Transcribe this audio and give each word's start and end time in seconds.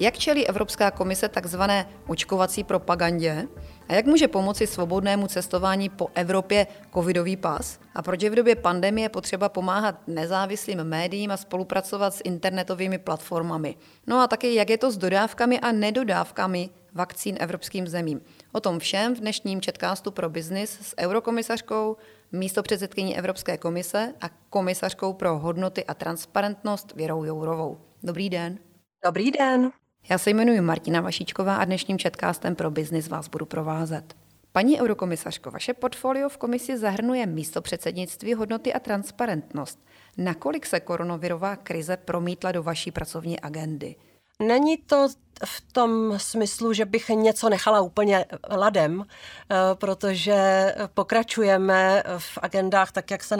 Jak 0.00 0.18
čelí 0.18 0.48
Evropská 0.48 0.90
komise 0.90 1.28
takzvané 1.28 1.88
očkovací 2.06 2.64
propagandě? 2.64 3.48
A 3.88 3.94
jak 3.94 4.06
může 4.06 4.28
pomoci 4.28 4.66
svobodnému 4.66 5.26
cestování 5.26 5.88
po 5.88 6.08
Evropě 6.14 6.66
covidový 6.94 7.36
pas? 7.36 7.80
A 7.94 8.02
proč 8.02 8.22
je 8.22 8.30
v 8.30 8.34
době 8.34 8.56
pandemie 8.56 9.08
potřeba 9.08 9.48
pomáhat 9.48 10.08
nezávislým 10.08 10.84
médiím 10.84 11.30
a 11.30 11.36
spolupracovat 11.36 12.14
s 12.14 12.22
internetovými 12.24 12.98
platformami? 12.98 13.76
No 14.06 14.20
a 14.20 14.26
taky, 14.26 14.54
jak 14.54 14.70
je 14.70 14.78
to 14.78 14.90
s 14.90 14.96
dodávkami 14.96 15.60
a 15.60 15.72
nedodávkami 15.72 16.70
vakcín 16.92 17.36
evropským 17.40 17.88
zemím? 17.88 18.20
O 18.52 18.60
tom 18.60 18.78
všem 18.78 19.14
v 19.14 19.20
dnešním 19.20 19.60
Četkástu 19.60 20.10
pro 20.10 20.30
biznis 20.30 20.78
s 20.82 20.94
eurokomisařkou, 20.98 21.96
místo 22.32 22.62
předsedkyní 22.62 23.18
Evropské 23.18 23.58
komise 23.58 24.14
a 24.20 24.28
komisařkou 24.50 25.12
pro 25.12 25.38
hodnoty 25.38 25.84
a 25.84 25.94
transparentnost 25.94 26.92
Věrou 26.96 27.24
Jourovou. 27.24 27.80
Dobrý 28.02 28.30
den. 28.30 28.58
Dobrý 29.04 29.30
den. 29.30 29.72
Já 30.08 30.18
se 30.18 30.30
jmenuji 30.30 30.60
Martina 30.60 31.00
Vašíčková 31.00 31.56
a 31.56 31.64
dnešním 31.64 31.98
Četkástem 31.98 32.54
pro 32.54 32.70
biznis 32.70 33.08
vás 33.08 33.28
budu 33.28 33.46
provázet. 33.46 34.16
Paní 34.52 34.80
eurokomisařko, 34.80 35.50
vaše 35.50 35.74
portfolio 35.74 36.28
v 36.28 36.36
komisi 36.36 36.78
zahrnuje 36.78 37.26
místo 37.26 37.62
předsednictví 37.62 38.34
hodnoty 38.34 38.72
a 38.72 38.78
transparentnost. 38.78 39.78
Nakolik 40.18 40.66
se 40.66 40.80
koronavirová 40.80 41.56
krize 41.56 41.96
promítla 41.96 42.52
do 42.52 42.62
vaší 42.62 42.90
pracovní 42.90 43.40
agendy? 43.40 43.94
Není 44.42 44.76
to 44.76 45.08
v 45.44 45.72
tom 45.72 46.14
smyslu, 46.16 46.72
že 46.72 46.84
bych 46.84 47.08
něco 47.08 47.48
nechala 47.48 47.80
úplně 47.80 48.24
ladem, 48.50 49.04
eh, 49.04 49.56
protože 49.74 50.72
pokračujeme 50.94 52.02
v 52.18 52.38
agendách 52.42 52.92
tak, 52.92 53.10
jak 53.10 53.24
se 53.24 53.36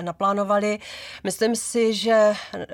naplánovali. 0.00 0.78
Myslím 1.24 1.56
si, 1.56 1.94
že 1.94 2.32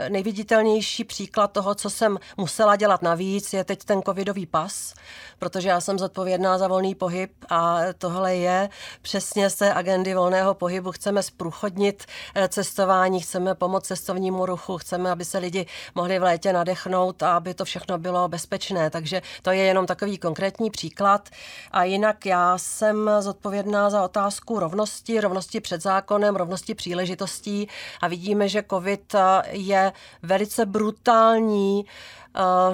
nejviditelnější 0.09 1.05
příklad 1.05 1.53
toho, 1.53 1.75
co 1.75 1.91
jsem 1.91 2.19
musela 2.37 2.77
dělat 2.77 3.03
navíc, 3.03 3.53
je 3.53 3.65
teď 3.65 3.85
ten 3.85 4.03
covidový 4.03 4.47
pas, 4.47 4.95
protože 5.39 5.69
já 5.69 5.81
jsem 5.81 5.99
zodpovědná 5.99 6.59
za 6.59 6.69
volný 6.69 6.95
pohyb 6.95 7.33
a 7.51 7.79
tohle 7.99 8.37
je 8.37 8.69
přesně 9.03 9.51
z 9.51 9.55
té 9.55 9.75
agendy 9.75 10.15
volného 10.15 10.55
pohybu. 10.55 10.93
Chceme 10.93 11.23
zprůchodnit 11.23 12.05
eh, 12.35 12.49
cestování, 12.49 13.21
chceme 13.21 13.55
pomoct 13.55 13.87
cestovnímu 13.87 14.47
ruchu, 14.47 14.79
chceme, 14.79 15.11
aby 15.11 15.25
se 15.25 15.39
lidi 15.39 15.67
mohli 15.95 16.19
v 16.19 16.23
létě 16.23 16.53
nadechnout 16.53 17.23
a 17.23 17.37
aby 17.37 17.55
to 17.55 17.65
všechno 17.65 17.99
bylo 17.99 18.26
bezpečné. 18.29 18.91
Takže 18.91 19.23
to 19.43 19.51
je 19.51 19.63
jenom 19.63 19.87
takový 19.87 20.19
konkrétní 20.19 20.71
příklad. 20.71 21.29
A 21.71 21.85
jinak 21.85 22.27
já 22.27 22.59
jsem 22.59 23.11
zodpovědná 23.21 23.91
za 23.91 24.03
otázku 24.03 24.59
rovnosti, 24.59 25.21
rovnosti 25.21 25.61
před 25.61 25.83
zákonem, 25.83 26.37
rovnosti 26.37 26.75
příležitostí 26.75 27.69
a 28.01 28.09
vidíme, 28.09 28.49
že 28.49 28.65
COVID 28.71 29.15
je 29.51 29.93
velice 30.23 30.67
brutální 30.67 31.85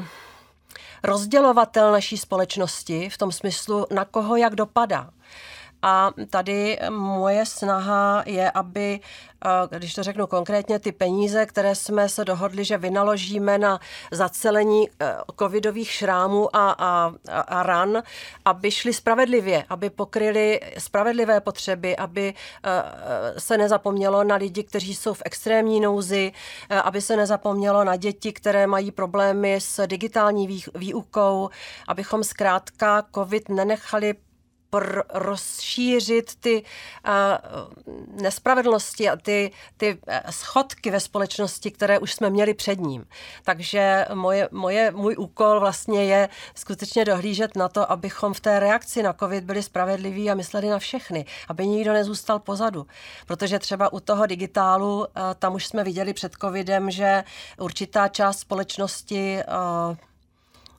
uh, 0.00 0.04
rozdělovatel 1.02 1.92
naší 1.92 2.18
společnosti 2.18 3.08
v 3.10 3.18
tom 3.18 3.32
smyslu, 3.32 3.86
na 3.90 4.04
koho 4.04 4.36
jak 4.36 4.54
dopadá. 4.54 5.10
A 5.82 6.10
tady 6.30 6.78
moje 6.90 7.46
snaha 7.46 8.22
je, 8.26 8.50
aby, 8.50 9.00
když 9.70 9.94
to 9.94 10.02
řeknu 10.02 10.26
konkrétně, 10.26 10.78
ty 10.78 10.92
peníze, 10.92 11.46
které 11.46 11.74
jsme 11.74 12.08
se 12.08 12.24
dohodli, 12.24 12.64
že 12.64 12.78
vynaložíme 12.78 13.58
na 13.58 13.80
zacelení 14.10 14.88
e, 14.88 15.16
covidových 15.38 15.90
šrámů 15.90 16.56
a, 16.56 16.70
a, 16.70 17.12
a 17.28 17.62
ran, 17.62 18.02
aby 18.44 18.70
šly 18.70 18.92
spravedlivě, 18.92 19.64
aby 19.68 19.90
pokryly 19.90 20.60
spravedlivé 20.78 21.40
potřeby, 21.40 21.96
aby 21.96 22.34
e, 22.64 23.40
se 23.40 23.58
nezapomnělo 23.58 24.24
na 24.24 24.36
lidi, 24.36 24.62
kteří 24.62 24.94
jsou 24.94 25.14
v 25.14 25.22
extrémní 25.24 25.80
nouzi, 25.80 26.32
aby 26.84 27.00
se 27.00 27.16
nezapomnělo 27.16 27.84
na 27.84 27.96
děti, 27.96 28.32
které 28.32 28.66
mají 28.66 28.90
problémy 28.90 29.54
s 29.54 29.86
digitální 29.86 30.62
výukou, 30.74 31.50
abychom 31.88 32.24
zkrátka 32.24 33.04
covid 33.14 33.48
nenechali 33.48 34.14
pr- 34.72 35.02
rozšířit 35.14 36.34
ty 36.40 36.64
uh, 37.06 38.22
nespravedlnosti 38.22 39.08
a 39.08 39.16
ty, 39.16 39.50
ty 39.76 39.98
eh, 40.06 40.22
schodky 40.30 40.90
ve 40.90 41.00
společnosti, 41.00 41.70
které 41.70 41.98
už 41.98 42.14
jsme 42.14 42.30
měli 42.30 42.54
před 42.54 42.80
ním. 42.80 43.06
Takže 43.44 44.06
moje, 44.14 44.48
moje, 44.52 44.90
můj 44.90 45.16
úkol 45.18 45.60
vlastně 45.60 46.04
je 46.04 46.28
skutečně 46.54 47.04
dohlížet 47.04 47.56
na 47.56 47.68
to, 47.68 47.92
abychom 47.92 48.34
v 48.34 48.40
té 48.40 48.60
reakci 48.60 49.02
na 49.02 49.12
COVID 49.12 49.44
byli 49.44 49.62
spravedliví 49.62 50.30
a 50.30 50.34
mysleli 50.34 50.68
na 50.68 50.78
všechny, 50.78 51.24
aby 51.48 51.66
nikdo 51.66 51.92
nezůstal 51.92 52.38
pozadu. 52.38 52.86
Protože 53.26 53.58
třeba 53.58 53.92
u 53.92 54.00
toho 54.00 54.26
digitálu, 54.26 54.98
uh, 54.98 55.04
tam 55.38 55.54
už 55.54 55.66
jsme 55.66 55.84
viděli 55.84 56.12
před 56.12 56.32
COVIDem, 56.32 56.90
že 56.90 57.24
určitá 57.58 58.08
část 58.08 58.38
společnosti 58.38 59.38
uh, 59.90 59.96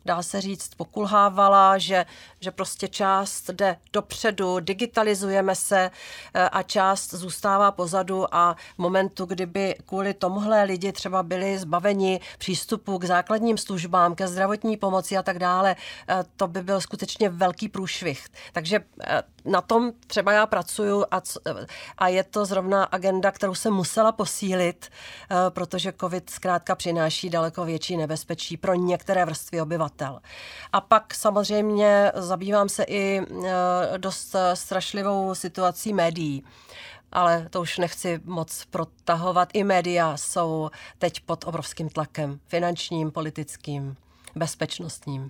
dá 0.06 0.22
se 0.24 0.42
říct, 0.42 0.70
pokulhávala, 0.78 1.78
že, 1.78 2.06
že 2.40 2.52
prostě 2.52 2.88
část 2.88 3.50
jde 3.50 3.78
dopředu, 3.94 4.60
digitalizujeme 4.60 5.56
se 5.56 5.92
eh, 6.34 6.50
a 6.50 6.64
část 6.64 7.14
zůstává 7.14 7.72
pozadu 7.72 8.36
a 8.36 8.56
v 8.76 8.78
momentu, 8.78 9.26
kdyby 9.26 9.76
kvůli 9.86 10.14
tomuhle 10.14 10.64
lidi 10.64 10.92
třeba 10.92 11.24
byli 11.24 11.60
zbaveni 11.60 12.20
přístupu 12.38 12.98
k 12.98 13.04
základním 13.04 13.58
službám, 13.58 14.16
ke 14.16 14.28
zdravotní 14.28 14.78
pomoci 14.78 15.18
a 15.18 15.24
tak 15.24 15.40
dále, 15.40 15.76
eh, 16.08 16.24
to 16.38 16.48
by 16.48 16.64
byl 16.64 16.82
skutečně 16.82 17.30
velký 17.30 17.70
průšvih. 17.70 18.28
Takže 18.54 18.80
eh, 19.02 19.24
na 19.46 19.62
tom 19.62 19.92
třeba 20.08 20.32
já 20.32 20.46
pracuju 20.46 21.06
a, 21.12 21.22
a 21.98 22.08
je 22.08 22.24
to 22.24 22.46
zrovna 22.46 22.84
agenda, 22.84 23.32
kterou 23.32 23.56
jsem 23.56 23.74
musela 23.74 24.12
posílit, 24.12 24.90
protože 25.50 25.94
COVID 26.00 26.30
zkrátka 26.30 26.76
přináší 26.76 27.30
daleko 27.30 27.66
větší 27.66 27.98
nebezpečí 27.98 28.58
pro 28.58 28.74
některé 28.74 29.26
vrstvy 29.26 29.62
obyvatel. 29.62 30.20
A 30.74 30.82
pak 30.82 31.14
samozřejmě 31.14 32.12
zabývám 32.16 32.70
se 32.70 32.84
i 32.84 33.22
e, 33.22 33.98
dost 33.98 34.36
strašlivou 34.54 35.36
situací 35.36 35.94
médií 35.94 36.44
ale 37.14 37.48
to 37.50 37.62
už 37.62 37.78
nechci 37.78 38.20
moc 38.24 38.66
protahovat. 38.66 39.50
I 39.54 39.64
média 39.64 40.18
jsou 40.18 40.70
teď 41.00 41.20
pod 41.20 41.44
obrovským 41.48 41.90
tlakem 41.90 42.40
finančním, 42.48 43.12
politickým, 43.12 43.96
bezpečnostním. 44.36 45.30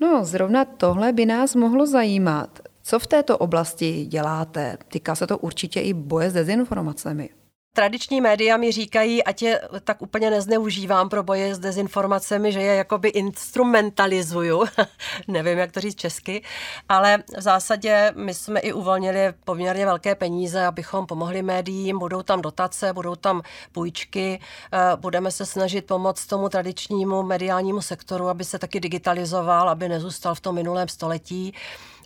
No, 0.00 0.24
zrovna 0.24 0.64
tohle 0.64 1.12
by 1.12 1.26
nás 1.26 1.54
mohlo 1.54 1.86
zajímat. 1.86 2.60
Co 2.88 2.98
v 2.98 3.06
této 3.06 3.38
oblasti 3.38 4.06
děláte? 4.06 4.78
Týká 4.88 5.14
se 5.14 5.26
to 5.26 5.38
určitě 5.38 5.80
i 5.80 5.92
boje 5.92 6.30
s 6.30 6.32
dezinformacemi 6.32 7.30
tradiční 7.76 8.20
média 8.20 8.56
mi 8.56 8.72
říkají, 8.72 9.24
ať 9.24 9.42
je 9.42 9.60
tak 9.84 10.02
úplně 10.02 10.30
nezneužívám 10.30 11.08
pro 11.08 11.22
boje 11.22 11.54
s 11.54 11.58
dezinformacemi, 11.58 12.52
že 12.52 12.60
je 12.60 12.74
jakoby 12.74 13.08
instrumentalizuju. 13.08 14.64
Nevím, 15.28 15.58
jak 15.58 15.72
to 15.72 15.80
říct 15.80 15.94
česky, 16.00 16.42
ale 16.88 17.22
v 17.38 17.40
zásadě 17.40 18.12
my 18.16 18.34
jsme 18.34 18.60
i 18.60 18.72
uvolnili 18.72 19.32
poměrně 19.44 19.86
velké 19.86 20.14
peníze, 20.14 20.66
abychom 20.66 21.06
pomohli 21.06 21.42
médiím. 21.42 21.98
Budou 21.98 22.22
tam 22.22 22.42
dotace, 22.42 22.92
budou 22.92 23.14
tam 23.14 23.42
půjčky, 23.72 24.40
eh, 24.72 24.78
budeme 24.96 25.30
se 25.30 25.46
snažit 25.46 25.86
pomoct 25.86 26.26
tomu 26.26 26.48
tradičnímu 26.48 27.22
mediálnímu 27.22 27.82
sektoru, 27.82 28.28
aby 28.28 28.44
se 28.44 28.58
taky 28.58 28.80
digitalizoval, 28.80 29.68
aby 29.68 29.88
nezůstal 29.88 30.34
v 30.34 30.40
tom 30.40 30.54
minulém 30.54 30.88
století 30.88 31.54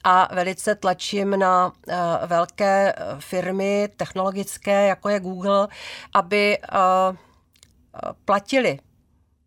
a 0.05 0.35
velice 0.35 0.75
tlačím 0.75 1.39
na 1.39 1.67
uh, 1.67 1.95
velké 2.27 2.93
eh, 2.93 3.05
firmy 3.19 3.89
technologické, 3.97 4.87
jako 4.87 5.09
je 5.09 5.21
Google, 5.21 5.69
aby 6.15 6.59
uh, 6.59 7.17
platili 8.25 8.79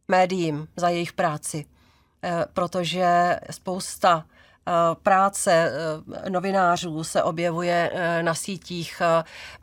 médiím 0.08 0.68
za 0.78 0.90
jejich 0.90 1.14
práci, 1.14 1.66
protože 2.54 3.40
spousta 3.52 4.26
Eh, 4.26 4.33
práce 5.04 5.72
eh, 6.24 6.30
novinářů 6.30 7.04
se 7.04 7.24
objevuje 7.24 7.92
eh, 7.94 8.24
na 8.24 8.34
sítích 8.34 9.02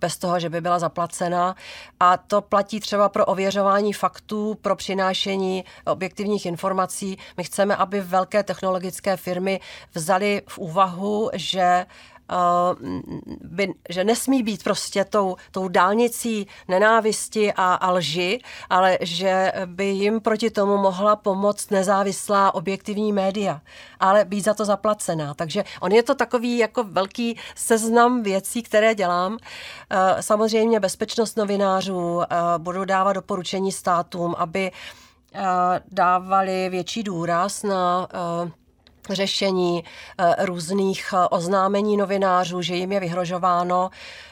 bez 0.01 0.19
toho, 0.19 0.41
že 0.41 0.51
by 0.51 0.61
byla 0.61 0.79
zaplacena. 0.79 1.55
A 2.01 2.17
to 2.17 2.41
platí 2.41 2.81
třeba 2.81 3.09
pro 3.09 3.27
ověřování 3.27 3.93
faktů, 3.93 4.59
pro 4.63 4.77
přinášení 4.77 5.65
objektivních 5.87 6.47
informací. 6.47 7.19
My 7.37 7.45
chceme, 7.45 7.77
aby 7.77 8.01
velké 8.01 8.43
technologické 8.43 9.17
firmy 9.17 9.61
vzali 9.95 10.43
v 10.49 10.59
úvahu, 10.59 11.31
že 11.33 11.87
Eh, 12.20 12.20
by, 13.41 13.75
že 13.89 14.05
nesmí 14.05 14.43
být 14.43 14.65
prostě 14.65 15.05
tou, 15.05 15.37
tou 15.51 15.69
dálnicí 15.69 16.47
nenávisti 16.69 17.53
a, 17.53 17.75
a 17.75 17.91
lži, 17.91 18.41
ale 18.71 18.99
že 19.01 19.53
by 19.67 19.85
jim 19.85 20.21
proti 20.21 20.51
tomu 20.51 20.77
mohla 20.77 21.17
pomoct 21.17 21.71
nezávislá 21.71 22.55
objektivní 22.55 23.13
média, 23.13 23.61
ale 24.01 24.25
být 24.25 24.45
za 24.45 24.55
to 24.55 24.65
zaplacená. 24.65 25.35
Takže 25.35 25.65
on 25.81 25.93
je 25.93 26.03
to 26.03 26.15
takový 26.15 26.59
jako 26.59 26.85
velký 26.85 27.37
seznam 27.55 28.23
věcí, 28.23 28.63
které 28.63 28.95
dělám. 28.95 29.39
Eh, 29.91 30.23
samozřejmě 30.23 30.81
bezpečnost 30.81 31.37
novinářů, 31.37 32.23
eh, 32.23 32.27
budu 32.59 32.85
dávat 32.85 33.13
doporučení 33.13 33.73
státům, 33.73 34.35
aby 34.39 34.71
dávali 35.93 36.69
větší 36.69 37.03
důraz 37.03 37.63
na 37.63 38.09
řešení 39.11 39.85
eh, 40.19 40.47
různých 40.47 41.15
eh, 41.15 41.29
oznámení 41.31 41.97
novinářů, 41.97 42.63
že 42.63 42.75
jim 42.75 42.93
je 42.93 43.01
vyhrožováno. 43.01 43.91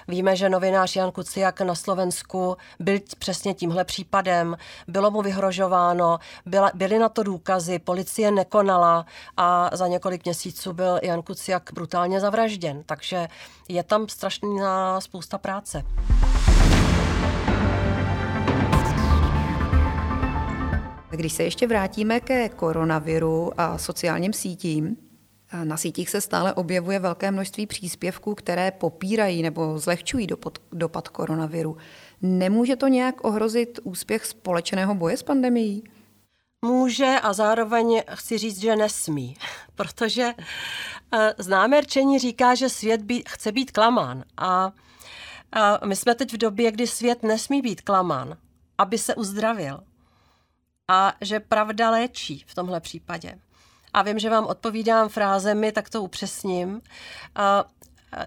Víme, 0.08 0.36
že 0.36 0.48
novinář 0.48 0.96
Jan 0.96 1.12
Kuciak 1.12 1.60
na 1.60 1.74
Slovensku 1.74 2.56
byl 2.80 2.98
přesně 3.18 3.54
tímhle 3.54 3.84
případem. 3.84 4.56
Bylo 4.88 5.10
mu 5.10 5.22
vyhrožováno, 5.22 6.18
byla, 6.46 6.70
byly 6.74 6.98
na 6.98 7.08
to 7.08 7.22
důkazy, 7.22 7.78
policie 7.78 8.30
nekonala 8.30 9.06
a 9.36 9.70
za 9.72 9.86
několik 9.86 10.24
měsíců 10.24 10.72
byl 10.72 10.98
Jan 11.02 11.22
Kuciak 11.22 11.70
brutálně 11.74 12.20
zavražděn. 12.20 12.82
Takže 12.86 13.28
je 13.68 13.82
tam 13.82 14.08
strašná 14.08 15.00
spousta 15.00 15.38
práce. 15.38 15.84
Když 21.18 21.32
se 21.32 21.42
ještě 21.42 21.66
vrátíme 21.66 22.20
ke 22.20 22.48
koronaviru 22.48 23.60
a 23.60 23.78
sociálním 23.78 24.32
sítím, 24.32 24.96
na 25.64 25.76
sítích 25.76 26.10
se 26.10 26.20
stále 26.20 26.54
objevuje 26.54 26.98
velké 26.98 27.30
množství 27.30 27.66
příspěvků, 27.66 28.34
které 28.34 28.70
popírají 28.70 29.42
nebo 29.42 29.78
zlehčují 29.78 30.26
dopad, 30.26 30.58
dopad 30.72 31.08
koronaviru. 31.08 31.76
Nemůže 32.22 32.76
to 32.76 32.88
nějak 32.88 33.24
ohrozit 33.24 33.78
úspěch 33.82 34.26
společného 34.26 34.94
boje 34.94 35.16
s 35.16 35.22
pandemií? 35.22 35.84
Může 36.64 37.16
a 37.22 37.32
zároveň 37.32 38.02
chci 38.14 38.38
říct, 38.38 38.60
že 38.60 38.76
nesmí, 38.76 39.36
protože 39.74 40.32
eh, 41.14 41.34
známé 41.38 41.80
rčení 41.80 42.18
říká, 42.18 42.54
že 42.54 42.68
svět 42.68 43.02
být, 43.02 43.28
chce 43.28 43.52
být 43.52 43.70
klamán 43.70 44.24
a, 44.36 44.72
a 45.52 45.86
my 45.86 45.96
jsme 45.96 46.14
teď 46.14 46.32
v 46.32 46.36
době, 46.36 46.72
kdy 46.72 46.86
svět 46.86 47.22
nesmí 47.22 47.62
být 47.62 47.80
klamán, 47.80 48.36
aby 48.78 48.98
se 48.98 49.14
uzdravil 49.14 49.80
a 50.88 51.12
že 51.20 51.40
pravda 51.40 51.90
léčí 51.90 52.44
v 52.46 52.54
tomhle 52.54 52.80
případě. 52.80 53.38
A 53.92 54.02
vím, 54.02 54.18
že 54.18 54.30
vám 54.30 54.46
odpovídám 54.46 55.08
frázemi, 55.08 55.72
tak 55.72 55.90
to 55.90 56.02
upřesním. 56.02 56.80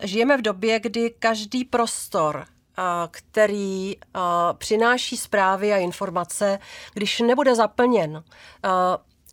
Žijeme 0.02 0.38
v 0.38 0.42
době, 0.42 0.80
kdy 0.80 1.14
každý 1.20 1.66
prostor, 1.66 2.46
který 3.12 3.96
přináší 4.58 5.18
zprávy 5.18 5.74
a 5.74 5.78
informace, 5.78 6.60
když 6.94 7.20
nebude 7.20 7.56
zaplněn 7.56 8.24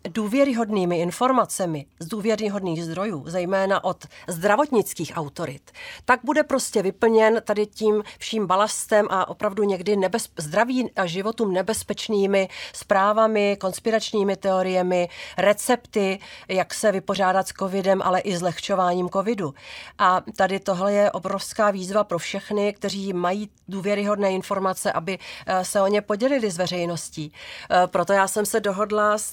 důvěryhodnými 0.08 1.00
informacemi 1.00 1.86
z 2.00 2.06
důvěryhodných 2.06 2.84
zdrojů, 2.84 3.24
zejména 3.26 3.84
od 3.84 4.06
zdravotnických 4.28 5.12
autorit, 5.16 5.70
tak 6.04 6.20
bude 6.24 6.42
prostě 6.42 6.82
vyplněn 6.82 7.42
tady 7.44 7.66
tím 7.66 8.02
vším 8.18 8.46
balastem 8.46 9.06
a 9.10 9.28
opravdu 9.28 9.62
někdy 9.64 9.96
nebez, 9.96 10.28
zdraví 10.38 10.90
a 10.96 11.06
životům 11.06 11.52
nebezpečnými 11.52 12.48
zprávami, 12.72 13.56
konspiračními 13.60 14.36
teoriemi, 14.36 15.08
recepty, 15.38 16.18
jak 16.48 16.74
se 16.74 16.92
vypořádat 16.92 17.48
s 17.48 17.52
covidem, 17.52 18.02
ale 18.02 18.20
i 18.20 18.36
s 18.36 18.42
lehčováním 18.42 19.08
covidu. 19.08 19.54
A 19.98 20.22
tady 20.36 20.60
tohle 20.60 20.92
je 20.92 21.10
obrovská 21.10 21.70
výzva 21.70 22.04
pro 22.04 22.18
všechny, 22.18 22.72
kteří 22.72 23.12
mají 23.12 23.50
důvěryhodné 23.68 24.32
informace, 24.32 24.92
aby 24.92 25.18
eh, 25.46 25.64
se 25.64 25.80
o 25.80 25.86
ně 25.86 26.02
podělili 26.02 26.50
s 26.50 26.56
veřejností. 26.56 27.32
Eh, 27.70 27.86
proto 27.86 28.12
já 28.12 28.28
jsem 28.28 28.46
se 28.46 28.60
dohodla 28.60 29.18
s 29.18 29.32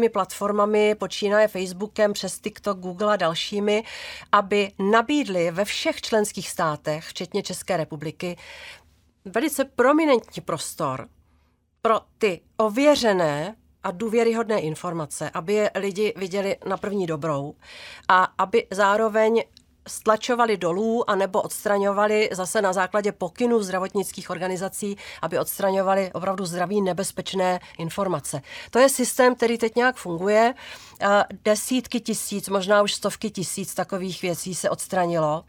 největšími 0.00 0.08
platformami, 0.08 0.94
počínaje 0.94 1.48
Facebookem, 1.48 2.12
přes 2.12 2.40
TikTok, 2.40 2.78
Google 2.78 3.12
a 3.12 3.16
dalšími, 3.16 3.84
aby 4.32 4.72
nabídli 4.78 5.50
ve 5.50 5.64
všech 5.64 6.00
členských 6.00 6.48
státech, 6.48 7.04
včetně 7.04 7.42
České 7.42 7.76
republiky, 7.76 8.36
velice 9.24 9.64
prominentní 9.64 10.42
prostor 10.42 11.08
pro 11.82 12.00
ty 12.18 12.40
ověřené 12.56 13.56
a 13.82 13.90
důvěryhodné 13.90 14.60
informace, 14.60 15.30
aby 15.34 15.52
je 15.52 15.70
lidi 15.74 16.14
viděli 16.16 16.56
na 16.66 16.76
první 16.76 17.06
dobrou 17.06 17.54
a 18.08 18.24
aby 18.38 18.66
zároveň 18.70 19.42
stlačovali 19.90 20.56
dolů 20.56 21.10
anebo 21.10 21.42
odstraňovali 21.42 22.28
zase 22.32 22.62
na 22.62 22.72
základě 22.72 23.12
pokynů 23.12 23.62
zdravotnických 23.62 24.30
organizací, 24.30 24.96
aby 25.22 25.38
odstraňovali 25.38 26.10
opravdu 26.12 26.46
zdraví 26.46 26.80
nebezpečné 26.80 27.60
informace. 27.78 28.42
To 28.70 28.78
je 28.78 28.88
systém, 28.88 29.34
který 29.34 29.58
teď 29.58 29.76
nějak 29.76 29.96
funguje. 29.96 30.54
Desítky 31.44 32.00
tisíc, 32.00 32.48
možná 32.48 32.82
už 32.82 32.94
stovky 32.94 33.30
tisíc 33.30 33.74
takových 33.74 34.22
věcí 34.22 34.54
se 34.54 34.70
odstranilo. 34.70 35.44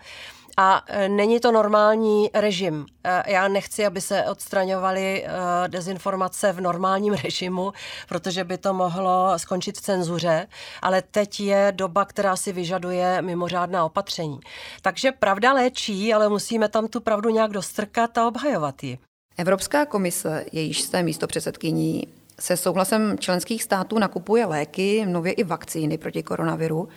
A 0.62 0.84
e, 0.88 1.10
není 1.10 1.40
to 1.40 1.52
normální 1.52 2.30
režim. 2.34 2.86
E, 3.04 3.32
já 3.32 3.48
nechci, 3.48 3.86
aby 3.86 4.02
se 4.02 4.26
odstraňovaly 4.26 5.26
e, 5.26 5.28
dezinformace 5.68 6.54
v 6.54 6.62
normálním 6.62 7.14
režimu, 7.24 7.74
protože 8.08 8.44
by 8.44 8.58
to 8.58 8.74
mohlo 8.74 9.40
skončit 9.40 9.78
v 9.78 9.82
cenzuře, 9.82 10.48
ale 10.82 11.02
teď 11.02 11.40
je 11.40 11.74
doba, 11.76 12.06
která 12.06 12.36
si 12.36 12.52
vyžaduje 12.52 13.22
mimořádná 13.22 13.86
opatření. 13.86 14.40
Takže 14.82 15.12
pravda 15.12 15.54
léčí, 15.54 16.14
ale 16.14 16.30
musíme 16.30 16.70
tam 16.70 16.88
tu 16.88 17.02
pravdu 17.02 17.30
nějak 17.30 17.52
dostrkat 17.52 18.18
a 18.18 18.28
obhajovat 18.28 18.84
ji. 18.84 18.98
Evropská 19.38 19.86
komise, 19.86 20.46
jejíž 20.52 20.82
jste 20.82 21.04
místo 21.04 21.28
předsedkyní, 21.28 22.08
se 22.40 22.58
souhlasem 22.58 23.18
členských 23.20 23.64
států 23.64 24.00
nakupuje 24.00 24.46
léky, 24.46 25.06
nově 25.06 25.34
i 25.34 25.44
vakcíny 25.44 25.98
proti 25.98 26.24
koronaviru. 26.24 26.90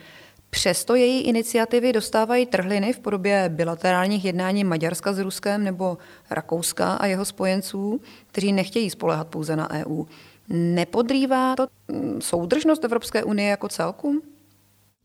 Přesto 0.54 0.94
její 0.94 1.20
iniciativy 1.20 1.92
dostávají 1.92 2.46
trhliny 2.46 2.92
v 2.92 2.98
podobě 3.00 3.48
bilaterálních 3.48 4.24
jednání 4.24 4.64
Maďarska 4.64 5.12
s 5.12 5.18
Ruskem 5.18 5.64
nebo 5.64 5.98
Rakouska 6.30 6.94
a 6.94 7.06
jeho 7.06 7.24
spojenců, 7.24 8.00
kteří 8.26 8.52
nechtějí 8.52 8.90
spolehat 8.90 9.28
pouze 9.28 9.56
na 9.56 9.70
EU. 9.70 10.04
Nepodrývá 10.48 11.56
to 11.56 11.66
mm, 11.88 12.20
soudržnost 12.20 12.84
Evropské 12.84 13.24
unie 13.24 13.50
jako 13.50 13.68
celku? 13.68 14.22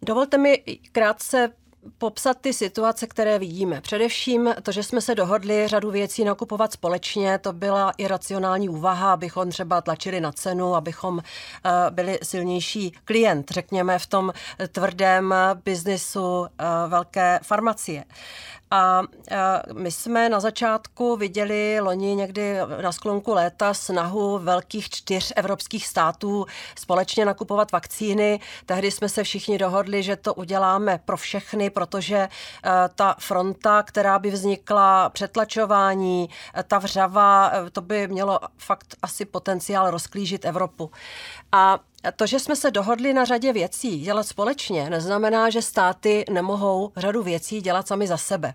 Dovolte 0.05 0.37
mi 0.37 0.63
krátce 0.91 1.51
popsat 1.97 2.37
ty 2.41 2.53
situace, 2.53 3.07
které 3.07 3.39
vidíme. 3.39 3.81
Především 3.81 4.53
to, 4.63 4.71
že 4.71 4.83
jsme 4.83 5.01
se 5.01 5.15
dohodli 5.15 5.67
řadu 5.67 5.91
věcí 5.91 6.23
nakupovat 6.23 6.73
společně, 6.73 7.37
to 7.37 7.53
byla 7.53 7.93
i 7.97 8.07
racionální 8.07 8.69
úvaha, 8.69 9.13
abychom 9.13 9.49
třeba 9.49 9.81
tlačili 9.81 10.21
na 10.21 10.31
cenu, 10.31 10.75
abychom 10.75 11.19
eh, 11.19 11.69
byli 11.89 12.19
silnější 12.23 12.93
klient, 13.05 13.51
řekněme, 13.51 13.99
v 13.99 14.07
tom 14.07 14.33
tvrdém 14.71 15.35
biznisu 15.65 16.45
eh, 16.45 16.65
velké 16.87 17.39
farmacie. 17.43 18.03
A 18.71 19.01
my 19.73 19.91
jsme 19.91 20.29
na 20.29 20.39
začátku 20.39 21.15
viděli 21.15 21.79
loni 21.79 22.15
někdy 22.15 22.57
na 22.81 22.91
sklonku 22.91 23.33
léta 23.33 23.73
snahu 23.73 24.39
velkých 24.39 24.89
čtyř 24.89 25.33
evropských 25.35 25.87
států 25.87 26.45
společně 26.77 27.25
nakupovat 27.25 27.71
vakcíny. 27.71 28.39
Tehdy 28.65 28.91
jsme 28.91 29.09
se 29.09 29.23
všichni 29.23 29.57
dohodli, 29.57 30.03
že 30.03 30.15
to 30.15 30.33
uděláme 30.33 30.99
pro 31.05 31.17
všechny, 31.17 31.69
protože 31.69 32.29
ta 32.95 33.15
fronta, 33.19 33.83
která 33.83 34.19
by 34.19 34.31
vznikla, 34.31 35.09
přetlačování, 35.09 36.29
ta 36.67 36.77
vřava, 36.77 37.51
to 37.71 37.81
by 37.81 38.07
mělo 38.07 38.39
fakt 38.57 38.95
asi 39.01 39.25
potenciál 39.25 39.91
rozklížit 39.91 40.45
Evropu. 40.45 40.91
A 41.51 41.79
to, 42.15 42.27
že 42.27 42.39
jsme 42.39 42.55
se 42.55 42.71
dohodli 42.71 43.13
na 43.13 43.25
řadě 43.25 43.53
věcí 43.53 43.99
dělat 43.99 44.27
společně, 44.27 44.89
neznamená, 44.89 45.49
že 45.49 45.61
státy 45.61 46.25
nemohou 46.29 46.91
řadu 46.97 47.23
věcí 47.23 47.61
dělat 47.61 47.87
sami 47.87 48.07
za 48.07 48.17
sebe. 48.17 48.53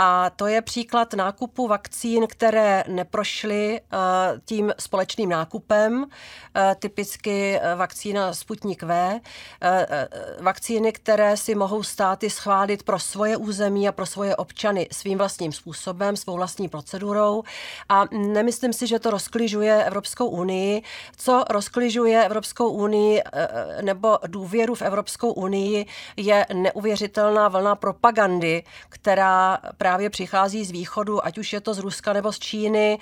A 0.00 0.30
to 0.30 0.46
je 0.46 0.62
příklad 0.62 1.14
nákupu 1.14 1.66
vakcín, 1.66 2.26
které 2.26 2.84
neprošly 2.88 3.80
eh, 3.80 3.96
tím 4.44 4.72
společným 4.78 5.28
nákupem, 5.28 6.06
eh, 6.54 6.76
typicky 6.78 7.60
eh, 7.62 7.74
vakcína 7.74 8.34
Sputnik 8.34 8.82
V, 8.82 9.20
vakcíny, 10.40 10.92
které 10.92 11.36
si 11.36 11.54
mohou 11.54 11.82
státy 11.82 12.30
schválit 12.30 12.82
pro 12.82 12.98
svoje 12.98 13.36
území 13.36 13.88
a 13.88 13.92
pro 13.92 14.06
svoje 14.06 14.36
občany 14.36 14.88
svým 14.92 15.18
vlastním 15.18 15.52
způsobem, 15.52 16.16
svou 16.16 16.36
vlastní 16.36 16.68
procedurou. 16.68 17.42
A 17.88 18.04
nemyslím 18.12 18.72
si, 18.72 18.86
že 18.86 18.98
to 18.98 19.10
rozkližuje 19.10 19.84
Evropskou 19.84 20.28
unii. 20.28 20.82
Co 21.16 21.44
rozkližuje 21.50 22.24
Evropskou 22.24 22.68
unii 22.68 23.22
nebo 23.82 24.18
důvěru 24.26 24.74
v 24.74 24.82
Evropskou 24.82 25.32
unii 25.32 25.86
je 26.16 26.46
neuvěřitelná 26.54 27.48
vlna 27.48 27.76
propagandy, 27.76 28.62
která 28.88 29.58
právě 29.78 29.87
přichází 30.10 30.64
z 30.64 30.70
východu, 30.70 31.26
ať 31.26 31.38
už 31.38 31.52
je 31.52 31.60
to 31.60 31.74
z 31.74 31.78
Ruska 31.78 32.12
nebo 32.12 32.32
z 32.32 32.38
Číny. 32.38 32.98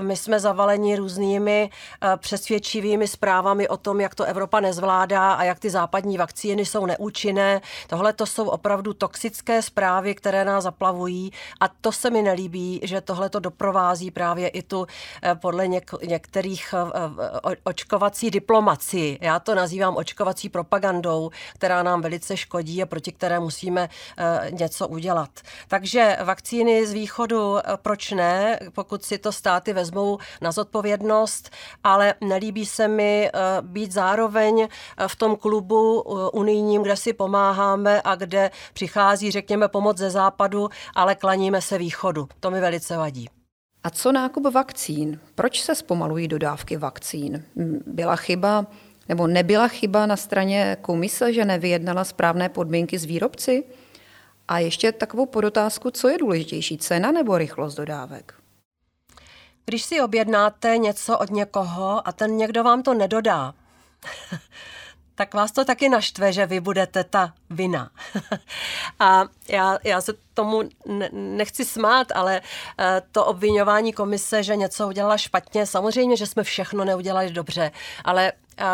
My 0.00 0.16
jsme 0.16 0.40
zavaleni 0.40 0.96
různými 0.96 1.70
přesvědčivými 2.16 3.08
zprávami 3.08 3.68
o 3.68 3.76
tom, 3.76 4.00
jak 4.00 4.14
to 4.14 4.24
Evropa 4.24 4.60
nezvládá 4.60 5.32
a 5.32 5.44
jak 5.44 5.58
ty 5.58 5.70
západní 5.70 6.18
vakcíny 6.18 6.66
jsou 6.66 6.86
neúčinné. 6.86 7.60
Tohle 7.86 8.12
to 8.12 8.26
jsou 8.26 8.48
opravdu 8.48 8.94
toxické 8.94 9.62
zprávy, 9.62 10.14
které 10.14 10.44
nás 10.44 10.64
zaplavují 10.64 11.32
a 11.60 11.68
to 11.68 11.92
se 11.92 12.10
mi 12.10 12.22
nelíbí, 12.22 12.80
že 12.82 13.00
tohle 13.00 13.28
to 13.28 13.40
doprovází 13.40 14.10
právě 14.10 14.48
i 14.48 14.62
tu 14.62 14.86
e, 15.22 15.34
podle 15.34 15.66
něk- 15.66 16.06
některých 16.08 16.74
e, 16.74 17.56
očkovací 17.64 18.30
diplomaci. 18.30 19.18
Já 19.20 19.38
to 19.38 19.54
nazývám 19.54 19.96
očkovací 19.96 20.48
propagandou, 20.48 21.30
která 21.54 21.82
nám 21.82 22.00
velice 22.00 22.36
škodí 22.36 22.82
a 22.82 22.86
proti 22.86 23.12
které 23.12 23.40
musíme 23.40 23.88
e, 24.18 24.50
něco 24.50 24.88
udělat. 24.88 25.30
Takže 25.68 26.01
týče 26.02 26.24
vakcíny 26.24 26.86
z 26.86 26.92
východu, 26.92 27.56
proč 27.82 28.10
ne, 28.10 28.58
pokud 28.74 29.04
si 29.04 29.18
to 29.18 29.32
státy 29.32 29.72
vezmou 29.72 30.18
na 30.40 30.52
zodpovědnost, 30.52 31.50
ale 31.84 32.14
nelíbí 32.20 32.66
se 32.66 32.88
mi 32.88 33.30
být 33.60 33.92
zároveň 33.92 34.68
v 35.06 35.16
tom 35.16 35.36
klubu 35.36 36.00
unijním, 36.32 36.82
kde 36.82 36.96
si 36.96 37.12
pomáháme 37.12 38.00
a 38.04 38.14
kde 38.14 38.50
přichází, 38.72 39.30
řekněme, 39.30 39.68
pomoc 39.68 39.98
ze 39.98 40.10
západu, 40.10 40.68
ale 40.94 41.14
klaníme 41.14 41.60
se 41.60 41.78
východu. 41.78 42.28
To 42.40 42.50
mi 42.50 42.60
velice 42.60 42.96
vadí. 42.96 43.28
A 43.84 43.90
co 43.90 44.12
nákup 44.12 44.54
vakcín? 44.54 45.20
Proč 45.34 45.62
se 45.62 45.74
zpomalují 45.74 46.28
dodávky 46.28 46.76
vakcín? 46.76 47.42
Byla 47.86 48.16
chyba 48.16 48.66
nebo 49.08 49.26
nebyla 49.26 49.68
chyba 49.68 50.06
na 50.06 50.16
straně 50.16 50.76
komise, 50.80 51.32
že 51.32 51.44
nevyjednala 51.44 52.04
správné 52.04 52.48
podmínky 52.48 52.98
s 52.98 53.04
výrobci? 53.04 53.64
A 54.52 54.58
ještě 54.58 54.92
takovou 54.92 55.26
podotázku, 55.26 55.90
co 55.90 56.08
je 56.08 56.18
důležitější, 56.18 56.78
cena 56.78 57.12
nebo 57.12 57.38
rychlost 57.38 57.74
dodávek? 57.74 58.34
Když 59.64 59.82
si 59.82 60.00
objednáte 60.00 60.78
něco 60.78 61.18
od 61.18 61.30
někoho 61.30 62.08
a 62.08 62.12
ten 62.12 62.36
někdo 62.36 62.64
vám 62.64 62.82
to 62.82 62.94
nedodá, 62.94 63.54
tak 65.14 65.34
vás 65.34 65.52
to 65.52 65.64
taky 65.64 65.88
naštve, 65.88 66.32
že 66.32 66.46
vy 66.46 66.60
budete 66.60 67.04
ta 67.04 67.34
vina. 67.50 67.90
a 69.00 69.24
já, 69.48 69.78
já 69.84 70.00
se 70.00 70.12
tomu 70.34 70.62
nechci 71.12 71.64
smát, 71.64 72.06
ale 72.14 72.40
eh, 72.78 73.02
to 73.12 73.24
obvinování 73.24 73.92
komise, 73.92 74.42
že 74.42 74.56
něco 74.56 74.88
udělala 74.88 75.18
špatně, 75.18 75.66
samozřejmě, 75.66 76.16
že 76.16 76.26
jsme 76.26 76.42
všechno 76.42 76.84
neudělali 76.84 77.30
dobře, 77.30 77.70
ale 78.04 78.32
eh, 78.58 78.64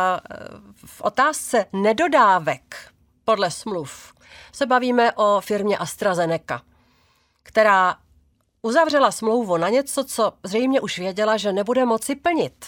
v 0.86 1.00
otázce 1.00 1.66
nedodávek 1.72 2.76
podle 3.24 3.50
smluv 3.50 4.17
se 4.52 4.66
bavíme 4.66 5.12
o 5.12 5.40
firmě 5.40 5.78
AstraZeneca, 5.78 6.62
která 7.42 7.96
uzavřela 8.62 9.10
smlouvu 9.10 9.56
na 9.56 9.68
něco, 9.68 10.04
co 10.04 10.32
zřejmě 10.44 10.80
už 10.80 10.98
věděla, 10.98 11.36
že 11.36 11.52
nebude 11.52 11.84
moci 11.84 12.14
plnit. 12.14 12.64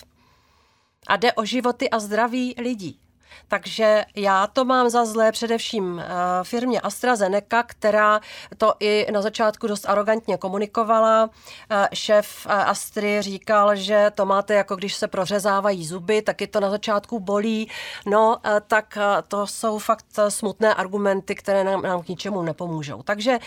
A 1.06 1.16
jde 1.16 1.32
o 1.32 1.44
životy 1.44 1.90
a 1.90 1.98
zdraví 1.98 2.54
lidí. 2.58 2.99
Takže 3.48 4.04
já 4.16 4.46
to 4.46 4.64
mám 4.64 4.90
za 4.90 5.04
zlé 5.04 5.32
především 5.32 5.98
eh, 5.98 6.04
firmě 6.42 6.80
AstraZeneca, 6.80 7.62
která 7.62 8.20
to 8.56 8.74
i 8.80 9.06
na 9.12 9.22
začátku 9.22 9.66
dost 9.66 9.88
arrogantně 9.88 10.36
komunikovala. 10.36 11.30
Eh, 11.70 11.88
šéf 11.92 12.46
eh, 12.46 12.52
Astry 12.52 13.22
říkal, 13.22 13.76
že 13.76 14.10
to 14.14 14.26
máte 14.26 14.54
jako 14.54 14.76
když 14.76 14.94
se 14.94 15.08
prořezávají 15.08 15.86
zuby, 15.86 16.22
taky 16.22 16.46
to 16.46 16.60
na 16.60 16.70
začátku 16.70 17.20
bolí. 17.20 17.68
No, 18.06 18.36
tak 18.66 18.98
to 19.28 19.46
jsou 19.46 19.78
fakt 19.78 20.06
smutné 20.28 20.74
argumenty, 20.74 21.34
které 21.34 21.64
nám, 21.64 21.82
nám 21.82 22.02
k 22.02 22.08
ničemu 22.08 22.42
nepomůžou. 22.42 23.02
Takže 23.02 23.38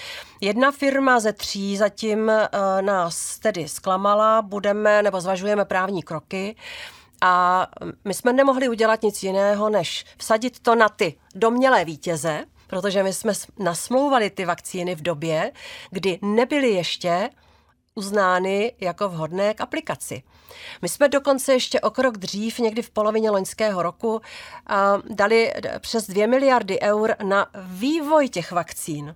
jedna 0.42 0.72
firma 0.72 1.20
ze 1.20 1.34
tří 1.34 1.78
zatím 1.78 2.32
nás 2.82 3.40
tedy 3.40 3.68
zklamala, 3.68 4.42
budeme 4.42 5.04
nebo 5.04 5.22
zvažujeme 5.22 5.66
právní 5.66 6.04
kroky. 6.04 6.56
A 7.26 7.68
my 8.06 8.14
jsme 8.14 8.34
nemohli 8.34 8.70
udělat 8.70 9.02
nic 9.02 9.24
jiného, 9.24 9.70
než 9.70 10.06
vsadit 10.18 10.60
to 10.60 10.76
na 10.76 10.90
ty 10.90 11.16
domělé 11.36 11.86
vítěze, 11.86 12.46
protože 12.68 13.04
my 13.04 13.14
jsme 13.14 13.34
nasmlouvali 13.60 14.30
ty 14.30 14.46
vakcíny 14.46 14.96
v 14.96 15.02
době, 15.02 15.52
kdy 15.92 16.20
nebyly 16.22 16.70
ještě 16.70 17.30
uznány 17.96 18.74
jako 18.82 19.10
vhodné 19.10 19.54
k 19.54 19.62
aplikaci. 19.62 20.24
My 20.82 20.90
jsme 20.90 21.10
dokonce 21.10 21.54
ještě 21.54 21.82
o 21.82 21.90
krok 21.90 22.18
dřív, 22.18 22.60
někdy 22.60 22.82
v 22.82 22.90
polovině 22.90 23.32
loňského 23.32 23.84
roku, 23.84 24.22
dali 25.10 25.54
přes 25.80 26.08
2 26.08 26.28
miliardy 26.28 26.82
eur 26.82 27.16
na 27.24 27.48
vývoj 27.56 28.30
těch 28.30 28.52
vakcín. 28.52 29.16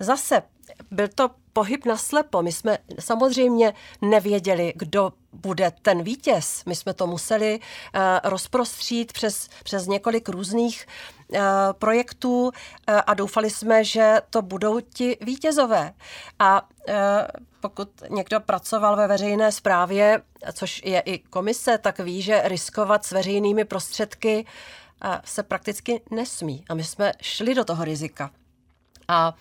Zase 0.00 0.42
byl 0.90 1.08
to 1.08 1.30
pohyb 1.56 1.84
na 1.84 1.96
slepo. 1.96 2.42
My 2.42 2.52
jsme 2.52 2.78
samozřejmě 3.00 3.74
nevěděli, 4.02 4.72
kdo 4.76 5.12
bude 5.32 5.72
ten 5.82 6.02
vítěz. 6.02 6.62
My 6.66 6.76
jsme 6.76 6.94
to 6.94 7.06
museli 7.06 7.60
uh, 7.60 8.00
rozprostřít 8.24 9.12
přes, 9.12 9.48
přes 9.64 9.86
několik 9.86 10.28
různých 10.28 10.86
uh, 11.28 11.38
projektů 11.72 12.44
uh, 12.44 12.50
a 13.06 13.14
doufali 13.14 13.50
jsme, 13.50 13.84
že 13.84 14.20
to 14.30 14.42
budou 14.42 14.80
ti 14.80 15.16
vítězové. 15.20 15.92
A 16.38 16.62
uh, 16.62 16.94
pokud 17.60 17.88
někdo 18.08 18.40
pracoval 18.40 18.96
ve 18.96 19.08
veřejné 19.08 19.52
správě, 19.52 20.22
což 20.52 20.82
je 20.84 21.00
i 21.00 21.18
komise, 21.18 21.78
tak 21.78 21.98
ví, 21.98 22.22
že 22.22 22.42
riskovat 22.44 23.04
s 23.04 23.12
veřejnými 23.12 23.64
prostředky 23.64 24.46
se 25.24 25.42
prakticky 25.42 26.02
nesmí. 26.10 26.64
A 26.68 26.74
my 26.74 26.84
jsme 26.84 27.12
šli 27.22 27.54
do 27.54 27.64
toho 27.64 27.84
rizika. 27.84 28.30
A 29.08 29.34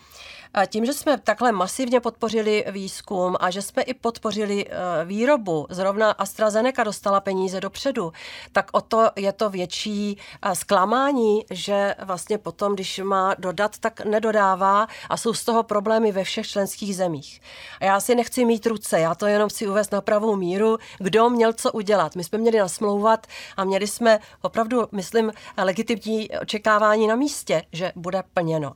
tím, 0.68 0.86
že 0.86 0.94
jsme 0.94 1.18
takhle 1.18 1.52
masivně 1.52 2.00
podpořili 2.00 2.66
výzkum 2.72 3.36
a 3.40 3.50
že 3.52 3.62
jsme 3.62 3.84
i 3.84 3.94
podpořili 3.94 4.66
e, 4.66 5.06
výrobu, 5.06 5.68
zrovna 5.70 6.12
AstraZeneca 6.12 6.84
dostala 6.84 7.20
peníze 7.20 7.62
dopředu, 7.62 8.14
tak 8.52 8.70
o 8.72 8.82
to 8.82 9.10
je 9.16 9.34
to 9.34 9.50
větší 9.50 10.18
e, 10.42 10.56
zklamání, 10.56 11.46
že 11.52 11.96
vlastně 12.04 12.38
potom, 12.38 12.74
když 12.74 13.00
má 13.04 13.36
dodat, 13.40 13.78
tak 13.78 14.06
nedodává 14.06 14.88
a 15.10 15.18
jsou 15.18 15.34
z 15.34 15.46
toho 15.46 15.64
problémy 15.64 16.12
ve 16.12 16.24
všech 16.24 16.48
členských 16.48 16.96
zemích. 16.96 17.42
A 17.80 17.86
já 17.86 18.00
si 18.00 18.16
nechci 18.16 18.46
mít 18.46 18.66
ruce, 18.66 19.00
já 19.00 19.16
to 19.16 19.26
jenom 19.26 19.50
chci 19.50 19.68
uvést 19.68 19.92
na 19.92 20.02
pravou 20.02 20.36
míru, 20.36 20.78
kdo 21.00 21.30
měl 21.30 21.54
co 21.54 21.72
udělat. 21.72 22.16
My 22.16 22.24
jsme 22.24 22.38
měli 22.38 22.58
nasmlouvat 22.58 23.28
a 23.58 23.64
měli 23.64 23.88
jsme 23.88 24.20
opravdu, 24.42 24.88
myslím, 24.92 25.32
legitimní 25.58 26.30
očekávání 26.42 27.08
na 27.08 27.16
místě, 27.16 27.64
že 27.72 27.92
bude 27.96 28.24
plněno. 28.34 28.74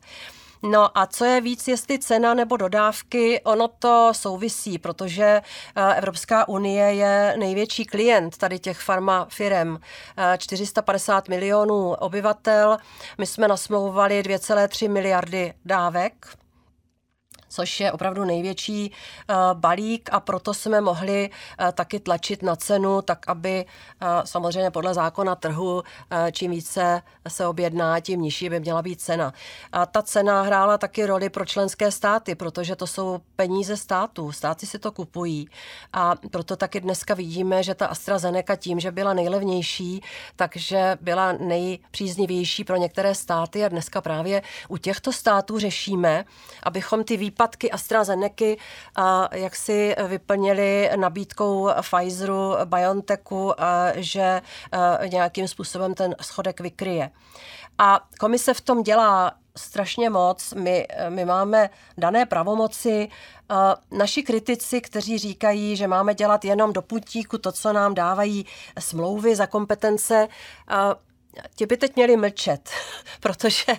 No 0.64 0.98
a 0.98 1.06
co 1.06 1.26
je 1.26 1.42
víc, 1.42 1.68
jestli 1.68 2.00
cena 2.00 2.34
nebo 2.34 2.58
dodávky, 2.58 3.42
ono 3.44 3.68
to 3.68 4.12
souvisí, 4.16 4.78
protože 4.80 5.42
eh, 5.76 5.96
Evropská 5.96 6.48
unie 6.48 6.86
je 6.94 7.36
největší 7.38 7.86
klient 7.86 8.38
tady 8.38 8.60
těch 8.60 8.80
farmafirem. 8.80 9.80
450 10.38 11.30
eh, 11.30 11.32
milionů 11.36 11.92
obyvatel, 11.94 12.78
my 13.18 13.26
jsme 13.26 13.48
nasmlouvali 13.48 14.22
2,3 14.22 14.90
miliardy 14.92 15.54
dávek 15.66 16.28
což 17.50 17.80
je 17.80 17.92
opravdu 17.92 18.26
největší 18.26 18.92
eh, 18.92 19.34
balík 19.54 20.10
a 20.12 20.20
proto 20.20 20.54
jsme 20.54 20.82
mohli 20.82 21.30
eh, 21.30 21.72
taky 21.72 22.00
tlačit 22.00 22.44
na 22.44 22.56
cenu, 22.56 23.02
tak 23.02 23.30
aby 23.30 23.66
eh, 23.66 24.06
samozřejmě 24.24 24.72
podle 24.72 24.94
zákona 24.94 25.36
trhu 25.36 25.84
čím 26.32 26.52
více 26.52 27.02
se 27.28 27.48
objedná, 27.48 28.00
tím 28.00 28.22
nižší 28.22 28.50
by 28.50 28.60
měla 28.60 28.82
být 28.82 29.02
cena. 29.02 29.34
A 29.72 29.86
ta 29.86 30.02
cena 30.02 30.42
hrála 30.42 30.78
taky 30.78 31.06
roli 31.06 31.30
pro 31.30 31.46
členské 31.46 31.92
státy, 31.92 32.36
protože 32.36 32.76
to 32.76 32.88
jsou 32.88 33.20
peníze 33.36 33.78
států. 33.78 34.32
Státy 34.32 34.66
si 34.66 34.80
to 34.80 34.92
kupují 34.92 35.50
a 35.94 36.16
proto 36.32 36.56
taky 36.56 36.80
dneska 36.80 37.14
vidíme, 37.14 37.64
že 37.64 37.76
ta 37.76 37.88
AstraZeneca 37.88 38.56
tím, 38.56 38.80
že 38.80 38.92
byla 38.92 39.14
nejlevnější, 39.14 40.02
takže 40.36 40.98
byla 41.02 41.32
nejpříznivější 41.32 42.64
pro 42.64 42.76
některé 42.76 43.16
státy 43.16 43.66
a 43.66 43.70
dneska 43.70 44.02
právě 44.02 44.42
u 44.68 44.78
těchto 44.78 45.12
států 45.12 45.60
řešíme, 45.60 46.26
abychom 46.64 47.04
ty 47.04 47.18
výpadky 47.18 47.39
výpadky 47.40 47.72
AstraZeneca 47.72 48.46
a 48.96 49.36
jak 49.36 49.56
si 49.56 49.96
vyplnili 50.08 50.90
nabídkou 50.96 51.70
Pfizeru, 51.82 52.56
BioNTechu, 52.66 53.54
že 53.96 54.42
nějakým 55.12 55.48
způsobem 55.48 55.94
ten 55.94 56.16
schodek 56.22 56.60
vykryje. 56.60 57.12
A 57.78 58.00
komise 58.20 58.54
v 58.54 58.62
tom 58.62 58.84
dělá 58.84 59.32
strašně 59.58 60.10
moc. 60.10 60.54
My, 60.54 60.88
my 61.10 61.26
máme 61.26 61.70
dané 61.98 62.26
pravomoci. 62.26 63.10
Naši 63.92 64.24
kritici, 64.24 64.82
kteří 64.82 65.18
říkají, 65.18 65.76
že 65.76 65.88
máme 65.88 66.16
dělat 66.16 66.46
jenom 66.46 66.74
do 66.74 66.82
putíku 66.82 67.38
to, 67.38 67.52
co 67.52 67.74
nám 67.74 67.94
dávají 67.94 68.46
smlouvy 68.80 69.36
za 69.36 69.48
kompetence, 69.48 70.28
ti 71.56 71.66
by 71.66 71.78
teď 71.78 71.96
měli 71.96 72.18
mlčet, 72.18 72.70
protože 73.20 73.74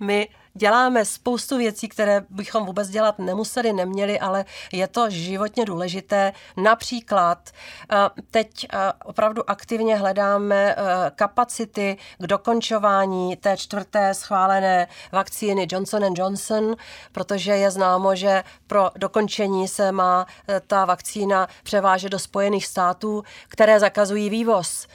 my 0.00 0.28
děláme 0.54 1.04
spoustu 1.04 1.56
věcí, 1.56 1.88
které 1.88 2.24
bychom 2.30 2.66
vůbec 2.66 2.88
dělat 2.88 3.18
nemuseli, 3.18 3.72
neměli, 3.72 4.20
ale 4.20 4.44
je 4.72 4.88
to 4.88 5.10
životně 5.10 5.64
důležité. 5.64 6.32
Například 6.56 7.50
eh, 7.50 7.96
teď 8.30 8.66
eh, 8.72 8.92
opravdu 9.04 9.50
aktivně 9.50 9.96
hledáme 9.96 10.74
eh, 10.76 11.10
kapacity 11.14 11.96
k 12.18 12.26
dokončování 12.26 13.36
té 13.36 13.56
čtvrté 13.56 14.14
schválené 14.14 14.88
vakcíny 15.12 15.66
Johnson 15.70 16.14
Johnson, 16.16 16.76
protože 17.12 17.52
je 17.52 17.70
známo, 17.70 18.16
že 18.16 18.44
pro 18.66 18.90
dokončení 18.96 19.68
se 19.68 19.92
má 19.92 20.26
ta 20.66 20.84
vakcína 20.84 21.48
převážet 21.62 22.12
do 22.12 22.18
Spojených 22.18 22.66
států, 22.66 23.22
které 23.48 23.80
zakazují 23.80 24.30
vývoz. 24.30 24.86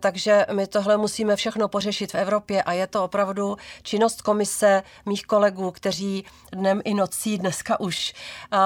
Takže 0.00 0.46
my 0.52 0.66
tohle 0.66 0.96
musíme 0.96 1.36
všechno 1.36 1.68
pořešit 1.68 2.12
v 2.12 2.14
Evropě 2.14 2.62
a 2.62 2.72
je 2.72 2.86
to 2.86 3.04
opravdu 3.04 3.56
činnost 3.82 4.22
komise 4.22 4.82
mých 5.06 5.22
kolegů, 5.22 5.70
kteří 5.70 6.24
dnem 6.52 6.80
i 6.84 6.94
nocí 6.94 7.38
dneska 7.38 7.80
už 7.80 8.12
uh, 8.52 8.58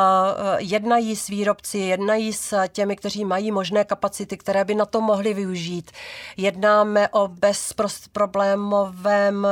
jednají 0.59 1.17
s 1.17 1.29
výrobci, 1.29 1.79
jednají 1.79 2.33
s 2.33 2.69
těmi, 2.69 2.97
kteří 2.97 3.25
mají 3.25 3.53
možné 3.53 3.85
kapacity, 3.85 4.37
které 4.37 4.65
by 4.65 4.75
na 4.75 4.87
to 4.87 5.01
mohli 5.01 5.35
využít. 5.35 5.91
Jednáme 6.37 7.09
o 7.09 7.29
bezproblémovém 7.29 9.47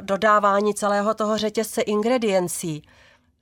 dodávání 0.00 0.74
celého 0.74 1.14
toho 1.14 1.38
řetězce 1.38 1.82
ingrediencí 1.82 2.82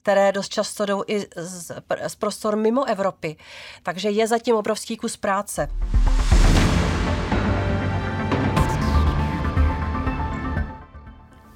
které 0.02 0.32
dost 0.32 0.48
často 0.48 0.86
jdou 0.86 1.04
i 1.06 1.26
z, 1.36 1.72
z 2.06 2.14
prostor 2.14 2.56
mimo 2.56 2.84
Evropy. 2.84 3.36
Takže 3.82 4.10
je 4.10 4.26
zatím 4.26 4.56
obrovský 4.56 4.96
kus 4.96 5.16
práce. 5.16 5.68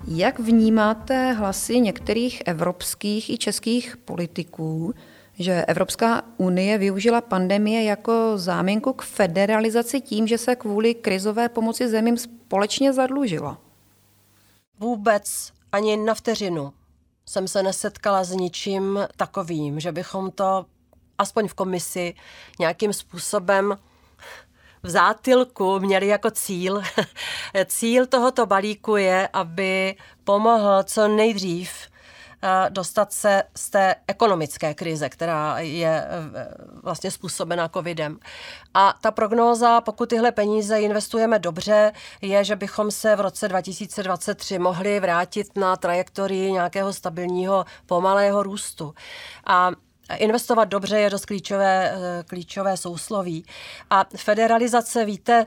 Jak 0.06 0.38
vnímáte 0.38 1.32
hlasy 1.32 1.80
některých 1.80 2.42
evropských 2.46 3.30
i 3.30 3.38
českých 3.38 3.96
politiků, 3.96 4.94
že 5.38 5.64
Evropská 5.64 6.22
unie 6.36 6.78
využila 6.78 7.20
pandemie 7.20 7.84
jako 7.84 8.32
záminku 8.38 8.92
k 8.92 9.02
federalizaci 9.02 10.00
tím, 10.00 10.26
že 10.26 10.38
se 10.38 10.56
kvůli 10.56 10.94
krizové 10.94 11.48
pomoci 11.48 11.88
zemím 11.88 12.16
společně 12.16 12.92
zadlužila? 12.92 13.58
Vůbec 14.78 15.52
ani 15.72 15.96
na 15.96 16.14
vteřinu 16.14 16.72
jsem 17.26 17.48
se 17.48 17.62
nesetkala 17.62 18.24
s 18.24 18.32
ničím 18.32 18.98
takovým, 19.16 19.80
že 19.80 19.92
bychom 19.92 20.30
to 20.30 20.66
aspoň 21.18 21.48
v 21.48 21.54
komisi 21.54 22.14
nějakým 22.58 22.92
způsobem 22.92 23.78
v 24.82 24.90
zátilku 24.90 25.80
měli 25.80 26.06
jako 26.06 26.30
cíl. 26.30 26.82
cíl 27.66 28.06
tohoto 28.06 28.46
balíku 28.46 28.96
je, 28.96 29.28
aby 29.32 29.96
pomohl 30.24 30.82
co 30.82 31.08
nejdřív 31.08 31.70
eh, 32.42 32.70
dostat 32.70 33.12
se 33.12 33.42
z 33.56 33.70
té 33.70 33.94
ekonomické 34.06 34.74
krize, 34.74 35.08
která 35.08 35.58
je 35.58 36.04
eh, 36.04 36.48
vlastně 36.82 37.10
způsobena 37.10 37.68
covidem. 37.68 38.18
A 38.74 38.94
ta 39.00 39.10
prognóza, 39.10 39.80
pokud 39.80 40.08
tyhle 40.08 40.32
peníze 40.32 40.80
investujeme 40.80 41.38
dobře, 41.38 41.92
je, 42.22 42.44
že 42.44 42.56
bychom 42.56 42.90
se 42.90 43.16
v 43.16 43.20
roce 43.20 43.48
2023 43.48 44.58
mohli 44.58 45.00
vrátit 45.00 45.56
na 45.56 45.76
trajektorii 45.76 46.52
nějakého 46.52 46.92
stabilního 46.92 47.64
pomalého 47.86 48.42
růstu. 48.42 48.94
A 49.46 49.70
investovat 50.16 50.64
dobře 50.64 50.98
je 50.98 51.10
dost 51.10 51.26
klíčové, 51.26 51.90
eh, 51.90 52.24
klíčové 52.26 52.76
sousloví. 52.76 53.44
A 53.90 54.04
federalizace, 54.16 55.04
víte, 55.04 55.46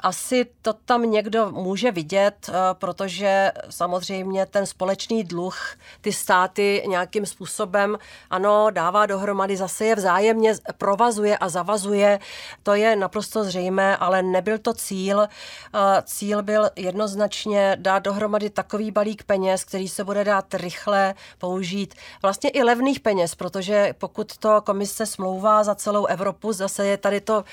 asi 0.00 0.46
to 0.62 0.72
tam 0.72 1.02
někdo 1.02 1.50
může 1.50 1.90
vidět, 1.90 2.34
eh, 2.48 2.52
protože 2.72 3.52
samozřejmě 3.70 4.46
ten 4.46 4.66
společný 4.66 5.24
dluh 5.24 5.58
ty 6.00 6.12
státy 6.12 6.82
nějakým 6.86 7.26
způsobem, 7.26 7.98
ano, 8.30 8.70
dává 8.70 9.06
dohromady, 9.06 9.56
zase 9.56 9.84
je 9.84 9.94
vzájemně 9.94 10.54
provazuje 10.78 11.38
a 11.38 11.48
zavazuje. 11.48 12.18
To 12.62 12.74
je 12.74 12.96
naprosto 12.96 13.44
zřejmé, 13.44 13.96
ale 13.96 14.22
nebyl 14.22 14.58
to 14.58 14.74
cíl. 14.74 15.22
Eh, 15.22 16.02
cíl 16.04 16.42
byl 16.42 16.70
jednoznačně 16.76 17.76
dát 17.80 17.98
dohromady 17.98 18.50
takový 18.50 18.90
balík 18.90 19.24
peněz, 19.24 19.64
který 19.64 19.88
se 19.88 20.04
bude 20.04 20.24
dát 20.24 20.54
rychle 20.54 21.14
použít. 21.38 21.94
Vlastně 22.22 22.50
i 22.50 22.62
levných 22.62 23.00
peněz, 23.00 23.34
protože 23.34 23.94
pokud 23.98 24.36
to 24.38 24.60
komise 24.60 25.06
smlouvá 25.06 25.64
za 25.64 25.74
celou 25.74 26.06
Evropu, 26.06 26.52
zase 26.52 26.86
je 26.86 26.96
tady 26.96 27.20
to 27.20 27.44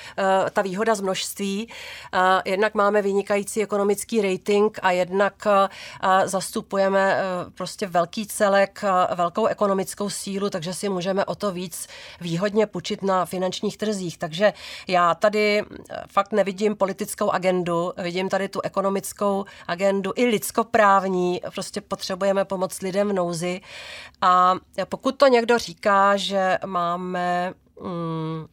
ta 0.52 0.62
výhoda 0.62 0.94
z 0.94 1.00
množství, 1.00 1.68
Jednak 2.44 2.74
máme 2.74 3.02
vynikající 3.02 3.62
ekonomický 3.62 4.22
rating 4.22 4.78
a 4.82 4.90
jednak 4.90 5.46
zastupujeme 6.24 7.12
e, 7.12 7.50
prostě 7.50 7.86
velký 7.86 8.26
celek, 8.26 8.84
velkou 9.14 9.46
ekonomickou 9.46 10.10
sílu, 10.10 10.50
takže 10.50 10.74
si 10.74 10.88
můžeme 10.88 11.24
o 11.24 11.34
to 11.34 11.52
víc 11.52 11.86
výhodně 12.20 12.66
půjčit 12.66 13.02
na 13.02 13.24
finančních 13.24 13.76
trzích. 13.76 14.18
Takže 14.18 14.52
já 14.88 15.14
tady 15.14 15.58
e, 15.58 15.64
fakt 16.12 16.32
nevidím 16.32 16.76
politickou 16.76 17.30
agendu, 17.30 17.92
vidím 18.02 18.28
tady 18.28 18.48
tu 18.48 18.60
ekonomickou 18.60 19.44
agendu 19.66 20.12
i 20.16 20.26
lidskoprávní, 20.26 21.40
prostě 21.54 21.80
potřebujeme 21.80 22.44
pomoct 22.44 22.82
lidem 22.82 23.08
v 23.08 23.12
nouzi. 23.12 23.60
A 24.20 24.54
pokud 24.88 25.16
to 25.16 25.26
někdo 25.26 25.58
říká, 25.58 26.16
že 26.16 26.58
máme 26.66 27.54
mm, 27.80 28.46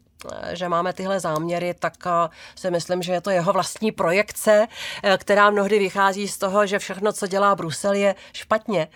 že 0.51 0.69
máme 0.69 0.93
tyhle 0.93 1.19
záměry, 1.19 1.73
tak 1.79 1.93
eh, 2.05 2.29
si 2.55 2.71
myslím, 2.71 3.01
že 3.01 3.11
je 3.13 3.21
to 3.21 3.29
jeho 3.29 3.53
vlastní 3.53 3.91
projekce, 3.91 4.67
eh, 5.03 5.17
která 5.17 5.49
mnohdy 5.49 5.79
vychází 5.79 6.27
z 6.27 6.37
toho, 6.37 6.65
že 6.65 6.79
všechno, 6.79 7.13
co 7.13 7.27
dělá 7.27 7.55
Brusel, 7.55 7.93
je 7.93 8.15
špatně. 8.33 8.87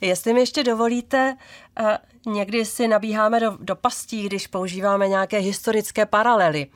Jestli 0.00 0.32
mi 0.32 0.40
ještě 0.40 0.64
dovolíte, 0.64 1.36
eh, 1.80 1.98
někdy 2.26 2.64
si 2.64 2.88
nabíháme 2.88 3.40
do, 3.40 3.56
do 3.60 3.76
pastí, 3.76 4.26
když 4.26 4.46
používáme 4.46 5.08
nějaké 5.08 5.38
historické 5.38 6.06
paralely. 6.06 6.66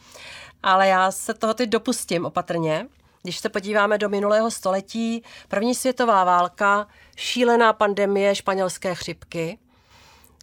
Ale 0.62 0.88
já 0.88 1.10
se 1.10 1.34
toho 1.34 1.54
teď 1.54 1.70
dopustím 1.70 2.24
opatrně. 2.24 2.86
Když 3.22 3.38
se 3.38 3.48
podíváme 3.48 3.98
do 3.98 4.08
minulého 4.08 4.50
století, 4.50 5.22
první 5.48 5.74
světová 5.74 6.24
válka, 6.24 6.86
šílená 7.16 7.72
pandemie 7.72 8.34
španělské 8.34 8.94
chřipky 8.94 9.58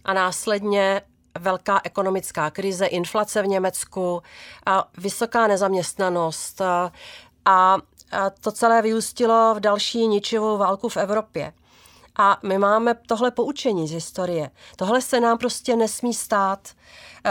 a 0.04 0.12
následně 0.12 1.02
velká 1.40 1.80
ekonomická 1.84 2.50
krize, 2.50 2.86
inflace 2.86 3.42
v 3.42 3.46
Německu, 3.46 4.22
vysoká 4.98 5.46
nezaměstnanost 5.46 6.60
a, 6.60 6.92
a 7.44 7.78
to 8.40 8.52
celé 8.52 8.82
vyústilo 8.82 9.54
v 9.54 9.60
další 9.60 10.06
ničivou 10.06 10.58
válku 10.58 10.88
v 10.88 10.96
Evropě. 10.96 11.52
A 12.18 12.38
my 12.42 12.58
máme 12.58 12.94
tohle 12.94 13.30
poučení 13.30 13.88
z 13.88 13.92
historie. 13.92 14.50
Tohle 14.76 15.02
se 15.02 15.20
nám 15.20 15.38
prostě 15.38 15.76
nesmí 15.76 16.14
stát. 16.14 16.68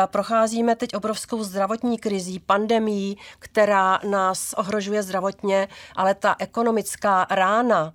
Procházíme 0.05 0.75
teď 0.75 0.95
obrovskou 0.95 1.43
zdravotní 1.43 1.97
krizí, 1.97 2.39
pandemí, 2.39 3.17
která 3.39 3.99
nás 4.09 4.53
ohrožuje 4.53 5.03
zdravotně, 5.03 5.67
ale 5.95 6.15
ta 6.15 6.35
ekonomická 6.39 7.27
rána, 7.29 7.93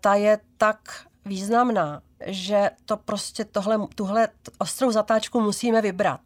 ta 0.00 0.14
je 0.14 0.38
tak 0.56 0.78
významná, 1.28 2.00
že 2.26 2.70
to 2.84 2.96
prostě 2.96 3.44
tohle, 3.44 3.78
tuhle 3.94 4.28
ostrou 4.58 4.90
zatáčku 4.90 5.40
musíme 5.40 5.82
vybrat. 5.82 6.20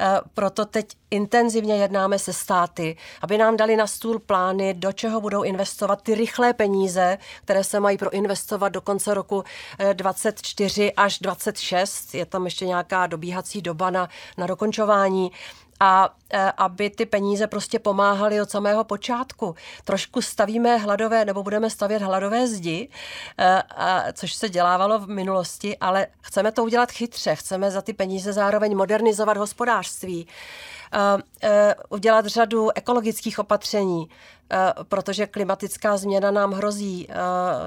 E, 0.00 0.20
proto 0.34 0.64
teď 0.64 0.86
intenzivně 1.10 1.76
jednáme 1.76 2.18
se 2.18 2.32
státy, 2.32 2.96
aby 3.22 3.38
nám 3.38 3.56
dali 3.56 3.76
na 3.76 3.86
stůl 3.86 4.18
plány, 4.18 4.74
do 4.74 4.92
čeho 4.92 5.20
budou 5.20 5.42
investovat 5.42 6.02
ty 6.02 6.14
rychlé 6.14 6.52
peníze, 6.52 7.18
které 7.44 7.64
se 7.64 7.80
mají 7.80 7.98
proinvestovat 7.98 8.72
do 8.72 8.80
konce 8.80 9.14
roku 9.14 9.44
24 9.92 10.92
až 10.92 11.18
26. 11.18 12.14
Je 12.14 12.26
tam 12.26 12.44
ještě 12.44 12.66
nějaká 12.66 13.06
dobíhací 13.06 13.62
doba 13.62 13.90
na, 13.90 14.08
na 14.38 14.46
dokončování 14.46 15.32
a 15.80 16.14
e, 16.32 16.52
aby 16.56 16.90
ty 16.90 17.06
peníze 17.06 17.46
prostě 17.46 17.78
pomáhaly 17.78 18.40
od 18.40 18.50
samého 18.50 18.84
počátku. 18.84 19.54
Trošku 19.84 20.22
stavíme 20.22 20.76
hladové, 20.76 21.24
nebo 21.24 21.42
budeme 21.42 21.70
stavět 21.70 22.02
hladové 22.02 22.46
zdi, 22.46 22.88
e, 23.38 23.62
což 24.12 24.32
se 24.32 24.48
dělávalo 24.48 24.98
v 24.98 25.08
minulosti, 25.08 25.76
ale 25.78 26.06
chceme 26.20 26.52
to 26.52 26.64
udělat 26.64 26.92
chytře, 26.92 27.34
chceme 27.34 27.70
za 27.70 27.82
ty 27.82 27.92
peníze 27.92 28.32
zároveň 28.32 28.76
modernizovat 28.76 29.36
hospodářství, 29.36 30.28
udělat 31.88 32.26
řadu 32.26 32.68
ekologických 32.74 33.38
opatření, 33.38 34.08
protože 34.88 35.26
klimatická 35.26 35.96
změna 35.96 36.30
nám 36.30 36.52
hrozí 36.52 37.08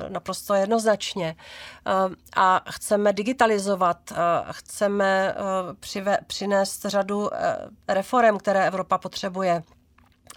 naprosto 0.09 0.53
jednoznačně. 0.53 1.35
A 2.35 2.61
chceme 2.69 3.13
digitalizovat, 3.13 4.13
chceme 4.51 5.35
přinést 6.27 6.85
řadu 6.85 7.29
reform, 7.87 8.37
které 8.37 8.67
Evropa 8.67 8.97
potřebuje. 8.97 9.63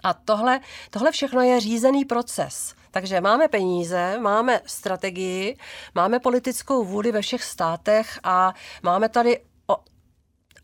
A 0.03 0.13
tohle, 0.13 0.59
tohle 0.89 1.11
všechno 1.11 1.41
je 1.41 1.59
řízený 1.59 2.05
proces. 2.05 2.73
Takže 2.91 3.21
máme 3.21 3.47
peníze, 3.47 4.19
máme 4.19 4.61
strategii, 4.65 5.57
máme 5.95 6.19
politickou 6.19 6.85
vůli 6.85 7.11
ve 7.11 7.21
všech 7.21 7.43
státech 7.43 8.19
a 8.23 8.53
máme 8.83 9.09
tady 9.09 9.41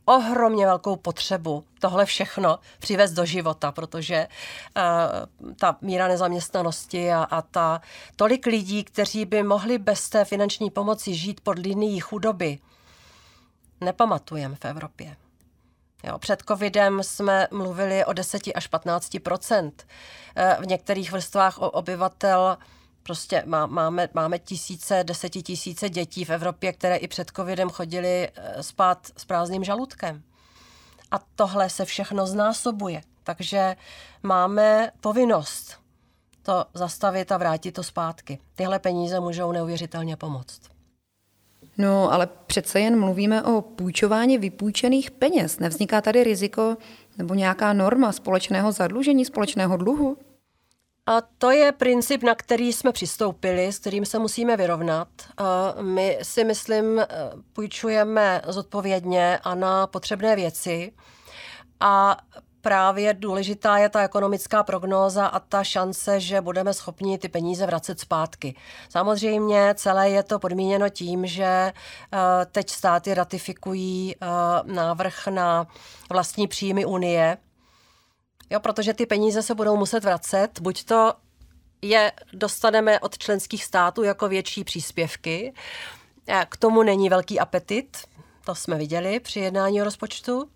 ohromně 0.05 0.65
velkou 0.65 0.95
potřebu 0.95 1.63
tohle 1.79 2.05
všechno 2.05 2.59
přivést 2.79 3.11
do 3.11 3.25
života, 3.25 3.71
protože 3.71 4.27
uh, 4.27 5.53
ta 5.55 5.77
míra 5.81 6.07
nezaměstnanosti 6.07 7.11
a, 7.11 7.23
a 7.23 7.41
ta 7.41 7.81
tolik 8.15 8.45
lidí, 8.45 8.83
kteří 8.83 9.25
by 9.25 9.43
mohli 9.43 9.77
bez 9.77 10.09
té 10.09 10.25
finanční 10.25 10.69
pomoci 10.69 11.13
žít 11.13 11.41
pod 11.41 11.59
linií 11.59 11.99
chudoby, 11.99 12.59
nepamatujeme 13.81 14.55
v 14.55 14.65
Evropě. 14.65 15.15
Jo, 16.03 16.19
před 16.19 16.43
covidem 16.47 17.03
jsme 17.03 17.47
mluvili 17.51 18.05
o 18.05 18.13
10 18.13 18.41
až 18.55 18.67
15 18.67 19.15
eh, 19.15 20.57
V 20.59 20.67
některých 20.67 21.11
vrstvách 21.11 21.57
obyvatel 21.57 22.57
prostě 23.05 23.43
má, 23.45 23.65
máme, 23.65 24.09
máme 24.13 24.39
tisíce, 24.39 25.03
desetitisíce 25.03 25.89
dětí 25.89 26.25
v 26.25 26.29
Evropě, 26.29 26.73
které 26.73 26.95
i 26.95 27.07
před 27.07 27.31
covidem 27.35 27.69
chodili 27.69 28.29
eh, 28.29 28.63
spát 28.63 29.07
s 29.17 29.25
prázdným 29.25 29.63
žaludkem. 29.63 30.23
A 31.11 31.19
tohle 31.35 31.69
se 31.69 31.85
všechno 31.85 32.27
znásobuje. 32.27 33.01
Takže 33.23 33.75
máme 34.23 34.91
povinnost 35.01 35.79
to 36.41 36.65
zastavit 36.73 37.31
a 37.31 37.37
vrátit 37.37 37.71
to 37.71 37.83
zpátky. 37.83 38.39
Tyhle 38.55 38.79
peníze 38.79 39.19
můžou 39.19 39.51
neuvěřitelně 39.51 40.17
pomoct. 40.17 40.61
No, 41.77 42.13
ale 42.13 42.27
přece 42.47 42.79
jen 42.79 42.99
mluvíme 42.99 43.43
o 43.43 43.61
půjčování 43.61 44.37
vypůjčených 44.37 45.11
peněz. 45.11 45.59
Nevzniká 45.59 46.01
tady 46.01 46.23
riziko 46.23 46.77
nebo 47.17 47.33
nějaká 47.33 47.73
norma 47.73 48.11
společného 48.11 48.71
zadlužení, 48.71 49.25
společného 49.25 49.77
dluhu? 49.77 50.17
A 51.07 51.21
to 51.37 51.51
je 51.51 51.71
princip, 51.71 52.23
na 52.23 52.35
který 52.35 52.73
jsme 52.73 52.91
přistoupili, 52.91 53.73
s 53.73 53.79
kterým 53.79 54.05
se 54.05 54.19
musíme 54.19 54.57
vyrovnat. 54.57 55.07
My 55.81 56.19
si, 56.21 56.43
myslím, 56.43 57.01
půjčujeme 57.53 58.41
zodpovědně 58.47 59.39
a 59.43 59.55
na 59.55 59.87
potřebné 59.87 60.35
věci. 60.35 60.91
A 61.79 62.17
právě 62.65 63.13
důležitá 63.13 63.77
je 63.77 63.89
ta 63.89 64.01
ekonomická 64.01 64.63
prognóza 64.63 65.25
a 65.25 65.39
ta 65.39 65.63
šance, 65.63 66.19
že 66.19 66.41
budeme 66.41 66.73
schopni 66.73 67.17
ty 67.17 67.29
peníze 67.29 67.65
vracet 67.65 67.99
zpátky. 67.99 68.55
Samozřejmě 68.89 69.73
celé 69.77 70.09
je 70.09 70.23
to 70.23 70.39
podmíněno 70.39 70.89
tím, 70.89 71.25
že 71.25 71.45
eh, 71.45 71.73
teď 72.51 72.69
státy 72.69 73.13
ratifikují 73.13 74.15
eh, 74.15 74.27
návrh 74.63 75.27
na 75.27 75.67
vlastní 76.09 76.47
příjmy 76.47 76.85
Unie, 76.85 77.37
jo, 78.49 78.59
protože 78.59 78.93
ty 78.93 79.05
peníze 79.05 79.41
se 79.41 79.55
budou 79.55 79.77
muset 79.77 80.03
vracet, 80.03 80.59
buď 80.61 80.83
to 80.83 81.13
je 81.81 82.11
dostaneme 82.33 82.99
od 82.99 83.17
členských 83.17 83.63
států 83.63 84.03
jako 84.03 84.27
větší 84.27 84.63
příspěvky, 84.63 85.53
eh, 86.27 86.45
k 86.49 86.57
tomu 86.57 86.83
není 86.83 87.09
velký 87.09 87.39
apetit, 87.39 87.97
to 88.45 88.55
jsme 88.55 88.75
viděli 88.77 89.19
při 89.19 89.39
jednání 89.39 89.81
o 89.81 89.83
rozpočtu. 89.83 90.49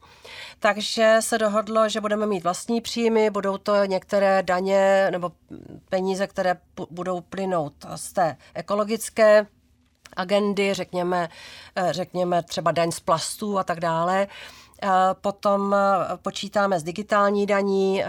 Takže 0.60 1.17
se 1.19 1.38
dohodlo, 1.38 1.89
že 1.89 2.02
budeme 2.02 2.25
mít 2.25 2.43
vlastní 2.43 2.82
příjmy, 2.82 3.30
budou 3.30 3.58
to 3.58 3.86
některé 3.86 4.43
daně 4.43 5.08
nebo 5.12 5.32
peníze, 5.89 6.28
které 6.28 6.56
budou 6.89 7.21
plynout 7.21 7.73
z 7.95 8.13
té 8.13 8.38
ekologické 8.54 9.47
agendy, 10.13 10.73
řekněme, 10.73 11.30
eh, 11.75 11.93
řekněme 11.93 12.43
třeba 12.43 12.71
daň 12.71 12.91
z 12.91 12.99
plastů 12.99 13.60
a 13.60 13.63
tak 13.63 13.80
dále. 13.80 14.28
Potom 15.21 15.75
počítáme 16.21 16.79
s 16.79 16.83
digitální 16.83 17.45
daní, 17.45 18.03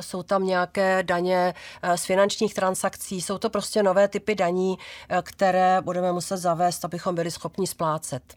jsou 0.00 0.22
tam 0.22 0.46
nějaké 0.46 1.02
daně 1.02 1.54
z 1.96 2.04
finančních 2.04 2.54
transakcí, 2.54 3.22
jsou 3.22 3.38
to 3.38 3.50
prostě 3.50 3.82
nové 3.82 4.08
typy 4.08 4.34
daní, 4.34 4.78
které 5.22 5.80
budeme 5.80 6.12
muset 6.12 6.36
zavést, 6.36 6.84
abychom 6.84 7.14
byli 7.14 7.30
schopni 7.30 7.66
splácet. 7.66 8.34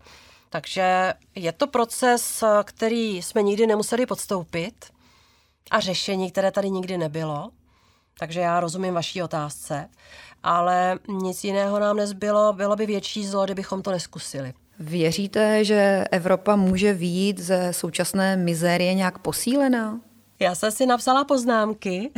Takže 0.50 1.14
je 1.36 1.52
to 1.52 1.68
proces, 1.68 2.44
který 2.64 3.22
jsme 3.22 3.42
nikdy 3.44 3.68
nemuseli 3.68 4.06
podstoupit 4.06 4.86
a 5.72 5.80
řešení, 5.80 6.32
které 6.32 6.52
tady 6.52 6.70
nikdy 6.70 6.98
nebylo. 6.98 7.50
Takže 8.20 8.40
já 8.40 8.60
rozumím 8.60 8.94
vaší 8.94 9.24
otázce, 9.24 9.90
ale 10.44 11.00
nic 11.08 11.44
jiného 11.44 11.80
nám 11.80 11.98
nezbylo. 11.98 12.54
Bylo 12.54 12.76
by 12.76 12.86
větší 12.86 13.28
zlo, 13.28 13.46
kdybychom 13.46 13.82
to 13.82 13.92
neskusili. 13.92 14.54
Věříte, 14.80 15.66
že 15.66 16.06
Evropa 16.12 16.56
může 16.56 16.94
výjít 16.94 17.40
ze 17.40 17.74
současné 17.74 18.38
mizérie 18.38 18.94
nějak 18.94 19.20
posílená? 19.20 20.00
Já 20.40 20.56
jsem 20.56 20.72
si 20.72 20.86
napsala 20.86 21.24
poznámky 21.24 22.12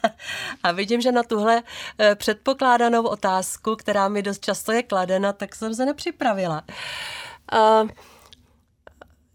a 0.62 0.72
vidím, 0.72 1.00
že 1.00 1.12
na 1.12 1.22
tuhle 1.22 1.62
eh, 1.98 2.14
předpokládanou 2.14 3.06
otázku, 3.06 3.76
která 3.76 4.08
mi 4.08 4.22
dost 4.22 4.44
často 4.44 4.72
je 4.72 4.82
kladena, 4.82 5.32
tak 5.32 5.54
jsem 5.54 5.74
se 5.74 5.86
nepřipravila. 5.86 6.62
A 7.52 7.82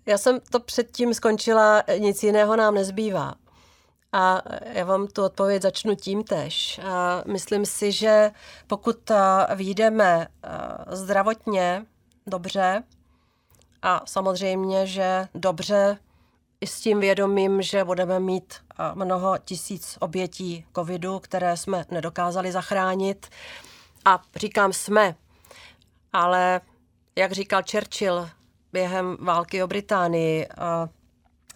já 0.05 0.17
jsem 0.17 0.39
to 0.51 0.59
předtím 0.59 1.13
skončila, 1.13 1.83
nic 1.97 2.23
jiného 2.23 2.55
nám 2.55 2.75
nezbývá. 2.75 3.35
A 4.11 4.41
já 4.73 4.85
vám 4.85 5.07
tu 5.07 5.23
odpověď 5.23 5.61
začnu 5.61 5.95
tím 5.95 6.23
tež. 6.23 6.79
A 6.83 7.23
myslím 7.27 7.65
si, 7.65 7.91
že 7.91 8.31
pokud 8.67 9.11
vyjdeme 9.55 10.27
zdravotně 10.91 11.85
dobře, 12.27 12.83
a 13.81 14.01
samozřejmě, 14.05 14.87
že 14.87 15.27
dobře 15.35 15.97
i 16.61 16.67
s 16.67 16.81
tím 16.81 16.99
vědomím, 16.99 17.61
že 17.61 17.83
budeme 17.83 18.19
mít 18.19 18.53
mnoho 18.93 19.37
tisíc 19.37 19.97
obětí 19.99 20.65
covidu, 20.75 21.19
které 21.19 21.57
jsme 21.57 21.85
nedokázali 21.91 22.51
zachránit. 22.51 23.27
A 24.05 24.21
říkám 24.35 24.73
jsme, 24.73 25.15
ale 26.13 26.61
jak 27.15 27.31
říkal 27.31 27.61
Churchill 27.71 28.29
během 28.73 29.17
války 29.21 29.63
o 29.63 29.67
Británii, 29.67 30.47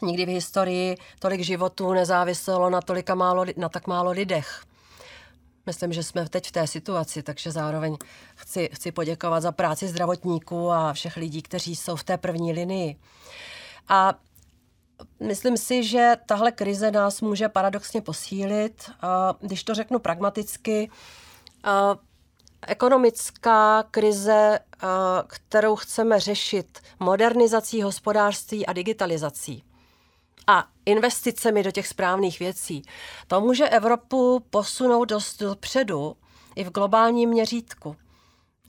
nikdy 0.02 0.26
v 0.26 0.30
historii 0.30 0.98
tolik 1.20 1.42
životů 1.42 1.94
nezáviselo 1.94 2.70
na, 2.70 2.82
tolika 2.82 3.16
málo, 3.16 3.46
na 3.58 3.70
tak 3.70 3.88
málo 3.88 4.12
lidech. 4.12 4.64
Myslím, 5.66 5.94
že 5.94 6.04
jsme 6.04 6.30
teď 6.30 6.48
v 6.48 6.52
té 6.52 6.68
situaci, 6.68 7.24
takže 7.24 7.52
zároveň 7.52 7.98
chci, 8.36 8.70
chci 8.74 8.92
poděkovat 8.92 9.40
za 9.40 9.52
práci 9.52 9.88
zdravotníků 9.88 10.72
a 10.72 10.94
všech 10.94 11.18
lidí, 11.18 11.42
kteří 11.42 11.76
jsou 11.76 11.96
v 11.96 12.04
té 12.04 12.18
první 12.18 12.54
linii. 12.54 12.96
A 13.88 14.14
myslím 15.20 15.58
si, 15.58 15.84
že 15.84 16.14
tahle 16.26 16.52
krize 16.52 16.92
nás 16.92 17.22
může 17.22 17.50
paradoxně 17.50 18.02
posílit. 18.02 18.92
A 19.02 19.36
když 19.42 19.64
to 19.64 19.76
řeknu 19.76 20.00
pragmaticky, 20.00 20.90
Ekonomická 22.68 23.84
krize, 23.92 24.60
kterou 25.28 25.76
chceme 25.76 26.20
řešit 26.20 26.80
modernizací 27.00 27.82
hospodářství 27.82 28.66
a 28.66 28.74
digitalizací 28.74 29.64
a 30.48 30.68
investicemi 30.86 31.64
do 31.64 31.72
těch 31.72 31.88
správných 31.88 32.40
věcí, 32.40 32.84
to 33.28 33.42
může 33.42 33.70
Evropu 33.70 34.40
posunout 34.50 35.06
dost 35.06 35.40
dopředu 35.40 36.16
i 36.56 36.64
v 36.64 36.72
globálním 36.72 37.30
měřítku. 37.30 37.96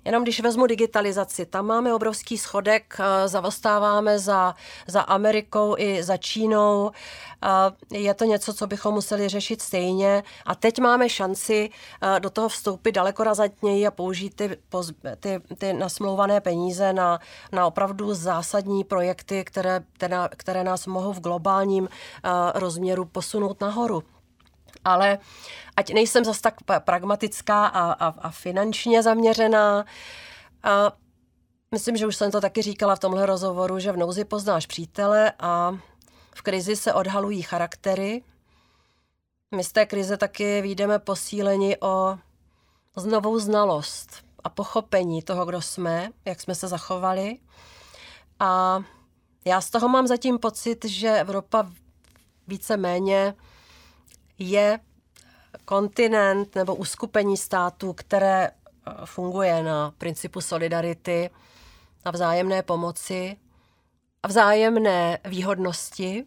Jenom 0.04 0.22
když 0.22 0.40
vezmu 0.40 0.66
digitalizaci, 0.66 1.46
tam 1.46 1.66
máme 1.66 1.94
obrovský 1.94 2.38
schodek, 2.38 2.96
eh, 3.00 3.28
zavostáváme 3.28 4.18
za, 4.18 4.54
za 4.86 5.00
Amerikou 5.00 5.74
i 5.78 6.02
za 6.02 6.16
Čínou. 6.16 6.90
Eh, 7.92 7.98
je 7.98 8.14
to 8.14 8.24
něco, 8.24 8.54
co 8.54 8.66
bychom 8.66 8.94
museli 8.94 9.28
řešit 9.28 9.62
stejně. 9.62 10.22
A 10.46 10.54
teď 10.54 10.78
máme 10.78 11.08
šanci 11.08 11.70
eh, 12.02 12.20
do 12.20 12.30
toho 12.30 12.48
vstoupit 12.48 12.92
daleko 12.92 13.24
razantněji 13.24 13.86
a 13.86 13.90
použít 13.90 14.34
ty, 14.34 14.56
ty, 15.20 15.40
ty 15.58 15.72
nasmlouvané 15.72 16.40
peníze 16.40 16.92
na, 16.92 17.18
na 17.52 17.66
opravdu 17.66 18.14
zásadní 18.14 18.84
projekty, 18.84 19.44
které, 19.44 19.84
které, 19.92 20.16
které 20.36 20.64
nás 20.64 20.86
mohou 20.86 21.12
v 21.12 21.20
globálním 21.20 21.88
rozměru 22.54 23.04
posunout 23.04 23.60
nahoru 23.60 24.02
ale 24.84 25.18
ať 25.76 25.92
nejsem 25.92 26.24
zas 26.24 26.40
tak 26.40 26.54
pragmatická 26.78 27.66
a, 27.66 27.92
a, 27.92 28.06
a 28.06 28.30
finančně 28.30 29.02
zaměřená, 29.02 29.84
a 30.62 30.92
myslím, 31.70 31.96
že 31.96 32.06
už 32.06 32.16
jsem 32.16 32.30
to 32.30 32.40
taky 32.40 32.62
říkala 32.62 32.96
v 32.96 32.98
tomhle 32.98 33.26
rozhovoru, 33.26 33.78
že 33.78 33.92
v 33.92 33.96
nouzi 33.96 34.24
poznáš 34.24 34.66
přítele 34.66 35.32
a 35.38 35.78
v 36.34 36.42
krizi 36.42 36.76
se 36.76 36.92
odhalují 36.92 37.42
charaktery. 37.42 38.22
My 39.54 39.64
z 39.64 39.72
té 39.72 39.86
krize 39.86 40.16
taky 40.16 40.62
výjdeme 40.62 40.98
posíleni 40.98 41.76
o 41.80 42.18
znovou 42.96 43.38
znalost 43.38 44.24
a 44.44 44.48
pochopení 44.48 45.22
toho, 45.22 45.46
kdo 45.46 45.62
jsme, 45.62 46.10
jak 46.24 46.40
jsme 46.40 46.54
se 46.54 46.68
zachovali. 46.68 47.38
A 48.38 48.80
já 49.44 49.60
z 49.60 49.70
toho 49.70 49.88
mám 49.88 50.06
zatím 50.06 50.38
pocit, 50.38 50.84
že 50.84 51.20
Evropa 51.20 51.70
více-méně 52.46 53.34
je 54.40 54.80
kontinent 55.64 56.54
nebo 56.54 56.74
uskupení 56.74 57.36
států, 57.36 57.92
které 57.92 58.46
eh, 58.48 58.92
funguje 59.04 59.62
na 59.62 59.90
principu 59.98 60.40
solidarity 60.40 61.30
a 62.04 62.10
vzájemné 62.10 62.62
pomoci 62.62 63.36
a 64.22 64.28
vzájemné 64.28 65.18
výhodnosti, 65.24 66.26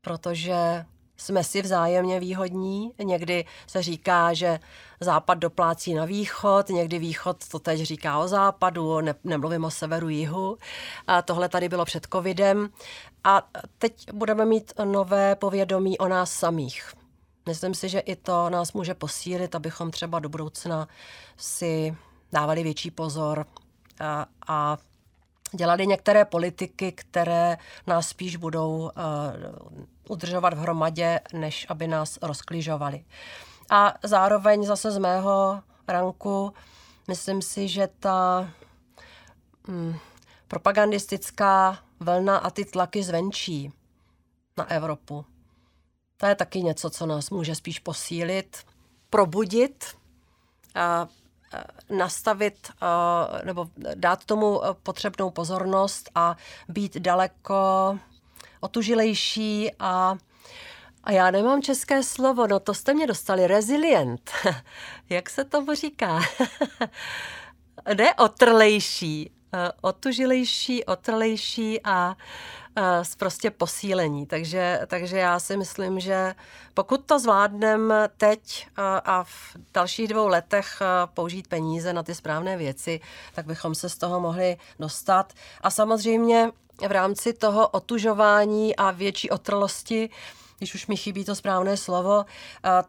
protože 0.00 0.84
jsme 1.22 1.44
si 1.44 1.62
vzájemně 1.62 2.20
výhodní. 2.20 2.92
Někdy 3.02 3.44
se 3.66 3.82
říká, 3.82 4.34
že 4.34 4.60
západ 5.00 5.38
doplácí 5.38 5.94
na 5.94 6.04
východ, 6.04 6.68
někdy 6.68 6.98
východ 6.98 7.48
to 7.48 7.58
teď 7.58 7.80
říká 7.80 8.18
o 8.18 8.28
západu, 8.28 9.00
ne, 9.00 9.14
nemluvím 9.24 9.64
o 9.64 9.70
severu, 9.70 10.08
jihu. 10.08 10.58
A 11.06 11.22
tohle 11.22 11.48
tady 11.48 11.68
bylo 11.68 11.84
před 11.84 12.06
covidem. 12.12 12.68
A 13.24 13.48
teď 13.78 14.12
budeme 14.12 14.44
mít 14.44 14.72
nové 14.84 15.36
povědomí 15.36 15.98
o 15.98 16.08
nás 16.08 16.32
samých. 16.32 16.92
Myslím 17.48 17.74
si, 17.74 17.88
že 17.88 17.98
i 18.00 18.16
to 18.16 18.50
nás 18.50 18.72
může 18.72 18.94
posílit, 18.94 19.54
abychom 19.54 19.90
třeba 19.90 20.18
do 20.18 20.28
budoucna 20.28 20.88
si 21.36 21.96
dávali 22.32 22.62
větší 22.62 22.90
pozor 22.90 23.46
a, 24.00 24.26
a 24.48 24.78
dělali 25.52 25.86
některé 25.86 26.24
politiky, 26.24 26.92
které 26.92 27.56
nás 27.86 28.08
spíš 28.08 28.36
budou 28.36 28.90
uh, 29.76 29.84
udržovat 30.08 30.54
v 30.54 30.58
hromadě, 30.58 31.20
než 31.32 31.66
aby 31.68 31.86
nás 31.86 32.18
rozklížovali. 32.22 33.04
A 33.70 33.94
zároveň 34.02 34.64
zase 34.64 34.90
z 34.90 34.98
mého 34.98 35.62
ranku 35.88 36.54
myslím 37.08 37.42
si, 37.42 37.68
že 37.68 37.88
ta 38.00 38.50
hm, 39.68 39.94
propagandistická 40.48 41.78
vlna 42.00 42.38
a 42.38 42.50
ty 42.50 42.64
tlaky 42.64 43.02
zvenčí 43.02 43.72
na 44.56 44.70
Evropu 44.70 45.24
to 46.22 46.26
je 46.26 46.34
taky 46.34 46.62
něco, 46.62 46.90
co 46.90 47.06
nás 47.06 47.30
může 47.30 47.54
spíš 47.54 47.78
posílit, 47.78 48.56
probudit, 49.10 49.84
a 50.74 51.08
nastavit 51.90 52.70
nebo 53.44 53.66
dát 53.94 54.24
tomu 54.24 54.60
potřebnou 54.82 55.30
pozornost 55.30 56.10
a 56.14 56.36
být 56.68 56.96
daleko 56.96 57.98
otužilejší 58.62 59.70
a 59.78 60.16
A 61.04 61.12
já 61.12 61.30
nemám 61.30 61.62
české 61.62 62.02
slovo, 62.02 62.46
no 62.46 62.60
to 62.60 62.74
jste 62.74 62.94
mě 62.94 63.06
dostali, 63.06 63.46
rezilient. 63.46 64.30
Jak 65.08 65.30
se 65.30 65.44
tomu 65.44 65.74
říká? 65.74 66.20
ne 67.96 68.14
otrlejší, 68.14 69.30
eh, 69.54 69.72
otužilejší, 69.80 70.84
otrlejší 70.84 71.80
a 71.84 72.16
Eh, 72.76 73.02
prostě 73.18 73.50
posílení. 73.50 74.26
Takže, 74.26 74.80
takže 74.86 75.18
já 75.18 75.40
si 75.40 75.56
myslím, 75.56 76.00
že 76.00 76.34
pokud 76.74 77.04
to 77.06 77.18
zvládneme 77.18 78.08
teď 78.16 78.66
eh, 78.66 78.82
a 79.04 79.24
v 79.24 79.56
dalších 79.74 80.08
dvou 80.08 80.28
letech 80.28 80.82
použít 81.14 81.48
peníze 81.48 81.92
na 81.92 82.02
ty 82.02 82.14
správné 82.14 82.56
věci, 82.56 83.00
tak 83.34 83.46
bychom 83.46 83.74
se 83.74 83.88
z 83.88 83.96
toho 83.96 84.20
mohli 84.20 84.56
dostat. 84.78 85.32
A 85.60 85.70
samozřejmě 85.70 86.50
v 86.80 86.92
rámci 86.92 87.32
toho 87.32 87.68
otužování 87.68 88.76
a 88.76 88.90
větší 88.90 89.30
otrlosti, 89.30 90.10
když 90.58 90.74
už 90.74 90.86
mi 90.86 90.96
chybí 90.96 91.24
to 91.24 91.34
správné 91.34 91.76
slovo, 91.76 92.24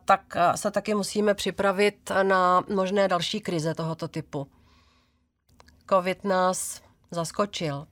tak 0.06 0.38
se 0.56 0.72
taky 0.72 0.94
musíme 0.94 1.34
připravit 1.34 2.12
na 2.24 2.64
možné 2.74 3.08
další 3.08 3.42
krize 3.42 3.74
tohoto 3.74 4.08
typu. 4.08 4.48
Covid 5.90 6.24
nás 6.24 6.82
zaskočil. 7.12 7.88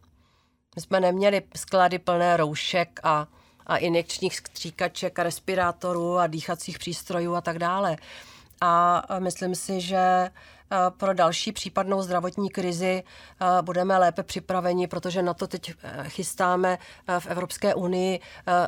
My 0.75 0.81
jsme 0.81 0.99
neměli 0.99 1.41
sklady 1.55 1.99
plné 1.99 2.37
roušek 2.37 2.99
a, 3.03 3.27
a 3.67 3.77
injekčních 3.77 4.37
stříkaček 4.37 5.19
a 5.19 5.23
respirátorů 5.23 6.17
a 6.17 6.27
dýchacích 6.27 6.79
přístrojů 6.79 7.35
a 7.35 7.41
tak 7.41 7.59
dále. 7.59 7.97
A 8.61 9.03
myslím 9.19 9.55
si, 9.55 9.81
že 9.81 10.29
pro 10.97 11.13
další 11.13 11.51
případnou 11.51 12.01
zdravotní 12.01 12.49
krizi 12.49 13.03
budeme 13.61 13.97
lépe 13.97 14.23
připraveni, 14.23 14.87
protože 14.87 15.21
na 15.21 15.33
to 15.33 15.47
teď 15.47 15.69
e, 15.69 16.09
chystáme 16.09 16.77
v 17.19 17.27
Evropské 17.27 17.75
unii 17.75 18.19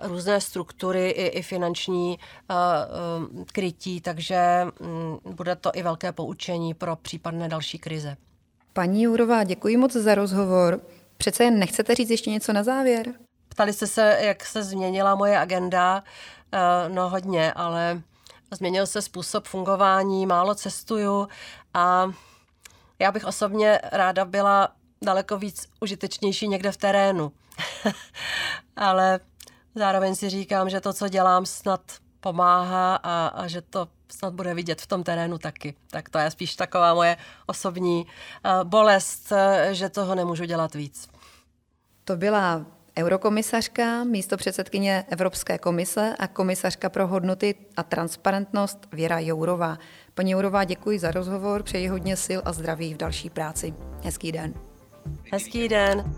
různé 0.04 0.42
struktury 0.42 1.10
i, 1.10 1.28
i 1.28 1.42
finanční 1.42 2.20
krytí, 3.52 4.02
takže 4.02 4.68
mm, 4.80 5.18
bude 5.36 5.56
to 5.56 5.72
i 5.74 5.84
velké 5.84 6.12
poučení 6.12 6.74
pro 6.74 6.96
případné 6.96 7.50
další 7.50 7.78
krize. 7.80 8.18
Paní 8.74 9.04
Jurová, 9.04 9.44
děkuji 9.44 9.78
moc 9.78 9.94
za 9.94 10.16
rozhovor. 10.16 10.82
Přece 11.18 11.44
jen 11.44 11.60
nechcete 11.60 11.96
říct 11.96 12.10
ještě 12.10 12.30
něco 12.30 12.54
na 12.54 12.64
závěr? 12.64 13.14
Ptali 13.50 13.74
jste 13.74 13.88
se, 13.88 14.18
jak 14.22 14.46
se 14.46 14.64
změnila 14.64 15.16
moje 15.16 15.40
agenda. 15.40 16.04
Eh, 16.52 16.90
no 16.90 17.10
hodně, 17.10 17.54
ale 17.54 18.02
změnil 18.52 18.88
se 18.88 19.02
způsob 19.02 19.48
fungování, 19.48 20.26
málo 20.26 20.56
cestuju 20.56 21.28
a 21.74 22.12
já 23.00 23.12
bych 23.12 23.26
osobně 23.26 23.80
ráda 23.92 24.26
byla 24.26 24.70
daleko 25.02 25.38
víc 25.38 25.68
užitečnější 25.82 26.48
někde 26.48 26.72
v 26.72 26.78
terénu. 26.78 27.32
ale 28.76 29.20
zároveň 29.76 30.16
si 30.16 30.30
říkám, 30.30 30.70
že 30.70 30.82
to, 30.82 30.94
co 30.94 31.08
dělám, 31.08 31.46
snad 31.46 31.82
pomáhá 32.20 32.96
a, 32.96 33.28
a 33.28 33.48
že 33.48 33.62
to 33.62 33.88
snad 34.12 34.34
bude 34.34 34.54
vidět 34.54 34.82
v 34.82 34.88
tom 34.88 35.04
terénu 35.04 35.38
taky. 35.38 35.76
Tak 35.92 36.10
to 36.10 36.18
je 36.18 36.32
spíš 36.32 36.56
taková 36.56 36.94
moje 36.94 37.18
osobní 37.46 38.06
uh, 38.06 38.64
bolest, 38.64 39.32
uh, 39.32 39.38
že 39.72 39.90
toho 39.90 40.16
nemůžu 40.16 40.46
dělat 40.46 40.76
víc. 40.76 41.10
To 42.04 42.16
byla 42.16 42.66
eurokomisařka, 42.98 44.04
místo 44.04 44.38
předsedkyně 44.38 45.06
Evropské 45.10 45.58
komise 45.58 46.16
a 46.20 46.28
komisařka 46.28 46.90
pro 46.90 47.08
hodnoty 47.08 47.56
a 47.78 47.84
transparentnost 47.84 48.88
Věra 48.92 49.20
Jourová. 49.20 49.78
Paní 50.16 50.32
Jourová, 50.32 50.64
děkuji 50.64 51.00
za 51.00 51.12
rozhovor, 51.12 51.64
přeji 51.64 51.88
hodně 51.88 52.18
sil 52.26 52.40
a 52.46 52.54
zdraví 52.54 52.94
v 52.94 52.98
další 52.98 53.30
práci. 53.30 53.74
Hezký 54.04 54.32
den. 54.32 54.54
Hezký 55.32 55.70
den. 55.70 56.14